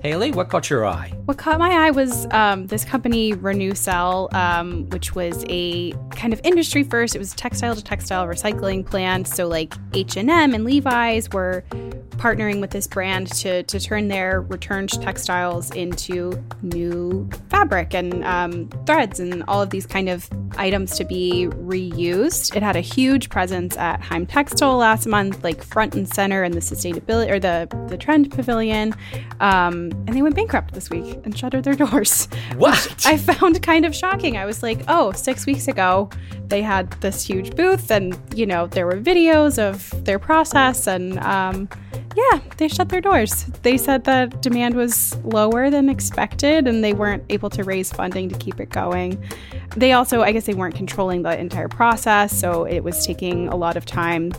[0.06, 1.12] Haley, what caught your eye?
[1.26, 6.39] What caught my eye was um, this company, Renewcell, um, which was a kind of
[6.43, 7.16] industry first.
[7.16, 9.28] It was textile to textile recycling plant.
[9.28, 11.64] So like H and M and Levi's were
[12.18, 18.70] partnering with this brand to to turn their returned textiles into new fabric and um,
[18.86, 22.55] threads and all of these kind of items to be reused.
[22.55, 26.59] It had a huge presence at Heimtextil last month, like front and center in the
[26.59, 28.93] sustainability or the the trend pavilion.
[29.39, 32.28] Um, and they went bankrupt this week and shuttered their doors.
[32.57, 33.05] What?
[33.05, 34.38] I found kind of shocking.
[34.38, 36.09] I was like, oh, six weeks ago,
[36.50, 41.20] they had this huge booth, and, you know, there were videos of their process, and
[41.20, 41.68] um,
[42.16, 43.46] yeah, they shut their doors.
[43.64, 48.30] They said that demand was lower than expected, and they weren't able to raise funding
[48.30, 49.22] to keep it going.
[49.76, 53.56] They also, I guess, they weren't controlling the entire process, so it was taking a
[53.56, 54.32] lot of time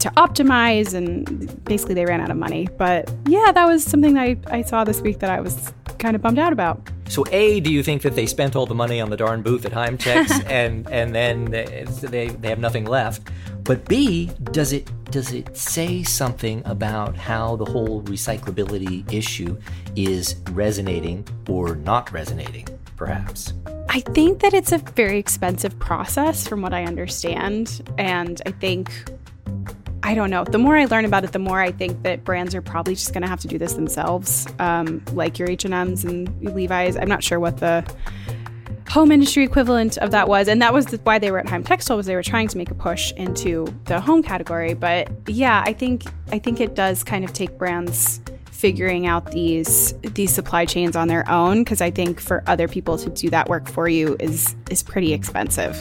[0.00, 2.68] to optimize and basically they ran out of money.
[2.78, 6.22] But yeah, that was something I, I saw this week that I was kind of
[6.22, 6.80] bummed out about.
[7.08, 9.64] So, A, do you think that they spent all the money on the darn booth
[9.64, 13.22] at Heimtex and and then they, they have nothing left?
[13.64, 19.58] But B, does it does it say something about how the whole recyclability issue
[19.96, 23.52] is resonating or not resonating, perhaps?
[23.88, 27.82] I think that it's a very expensive process from what I understand.
[27.98, 28.88] And I think
[30.02, 30.44] I don't know.
[30.44, 33.12] The more I learn about it, the more I think that brands are probably just
[33.12, 36.96] going to have to do this themselves, um, like your H and M's and Levi's.
[36.96, 37.84] I'm not sure what the
[38.88, 42.06] home industry equivalent of that was, and that was why they were at Heimtextil was
[42.06, 44.74] they were trying to make a push into the home category.
[44.74, 48.20] But yeah, I think I think it does kind of take brands
[48.50, 52.98] figuring out these these supply chains on their own because I think for other people
[52.98, 55.76] to do that work for you is is pretty expensive.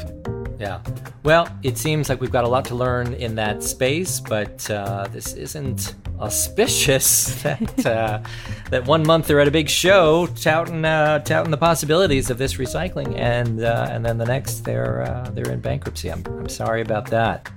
[0.60, 0.82] Yeah.
[1.24, 5.08] Well, it seems like we've got a lot to learn in that space, but uh,
[5.10, 8.22] this isn't auspicious that uh,
[8.70, 12.56] that one month they're at a big show touting uh, touting the possibilities of this
[12.56, 16.12] recycling, and uh, and then the next they're uh, they're in bankruptcy.
[16.12, 17.50] I'm I'm sorry about that.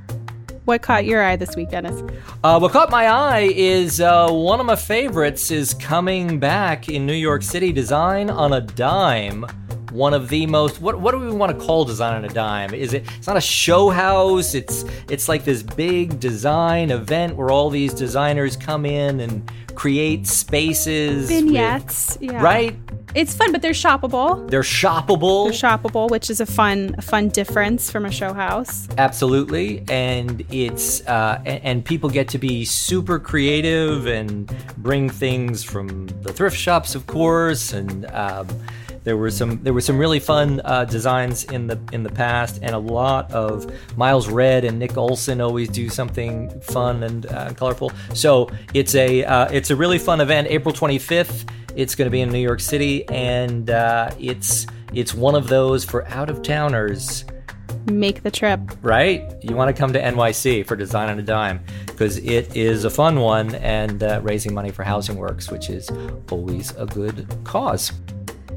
[0.64, 2.04] What caught your eye this week, Dennis?
[2.44, 7.04] Uh, what caught my eye is uh, one of my favorites is coming back in
[7.04, 7.72] New York City.
[7.72, 9.44] Design on a dime.
[9.92, 12.72] One of the most what what do we want to call design on a dime?
[12.74, 13.06] Is it?
[13.18, 14.54] It's not a show house.
[14.54, 20.26] It's it's like this big design event where all these designers come in and create
[20.26, 21.28] spaces.
[21.28, 22.18] with- Vignettes.
[22.20, 22.42] yeah.
[22.42, 22.76] right?
[23.14, 24.48] It's fun, but they're shoppable.
[24.50, 25.44] They're shoppable.
[25.50, 28.88] They're shoppable, which is a fun a fun difference from a show house.
[28.96, 35.62] Absolutely, and it's uh, and, and people get to be super creative and bring things
[35.62, 37.74] from the thrift shops, of course.
[37.74, 38.48] And um,
[39.04, 42.60] there were some there were some really fun uh, designs in the in the past,
[42.62, 47.52] and a lot of Miles Redd and Nick Olsen always do something fun and uh,
[47.54, 47.92] colorful.
[48.14, 50.48] So it's a uh, it's a really fun event.
[50.48, 51.46] April twenty fifth.
[51.74, 55.84] It's going to be in New York City, and uh, it's it's one of those
[55.84, 57.24] for out of towners
[57.86, 58.60] Make the trip.
[58.82, 59.24] right?
[59.42, 62.90] You want to come to NYC for Design on a Dime because it is a
[62.90, 65.90] fun one and uh, raising money for Housing Works, which is
[66.30, 67.92] always a good cause.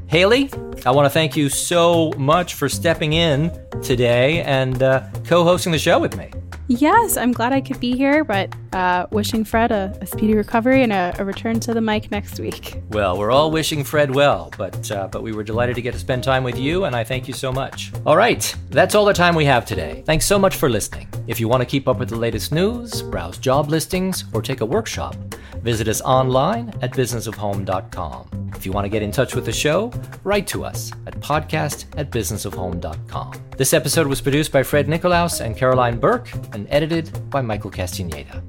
[0.08, 0.50] Haley,
[0.84, 3.50] I want to thank you so much for stepping in
[3.82, 6.30] today and uh, co hosting the show with me.
[6.68, 10.82] Yes, I'm glad I could be here, but uh, wishing Fred a, a speedy recovery
[10.82, 12.82] and a, a return to the mic next week.
[12.90, 15.98] Well, we're all wishing Fred well, but uh, but we were delighted to get to
[16.00, 17.92] spend time with you, and I thank you so much.
[18.04, 20.02] All right, that's all the time we have today.
[20.06, 21.08] Thanks so much for listening.
[21.28, 24.60] If you want to keep up with the latest news, browse job listings, or take
[24.60, 25.14] a workshop,
[25.62, 28.46] visit us online at businessofhome.com.
[28.56, 29.92] If you want to get in touch with the show,
[30.24, 33.32] write to us at podcast at businessofhome.com.
[33.56, 38.42] This episode was produced by Fred Nicolaus and Caroline Burke and edited by Michael Castaneda.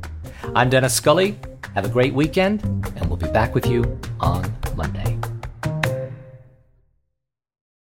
[0.56, 1.38] I'm Dennis Scully.
[1.76, 5.20] Have a great weekend, and we'll be back with you on Monday.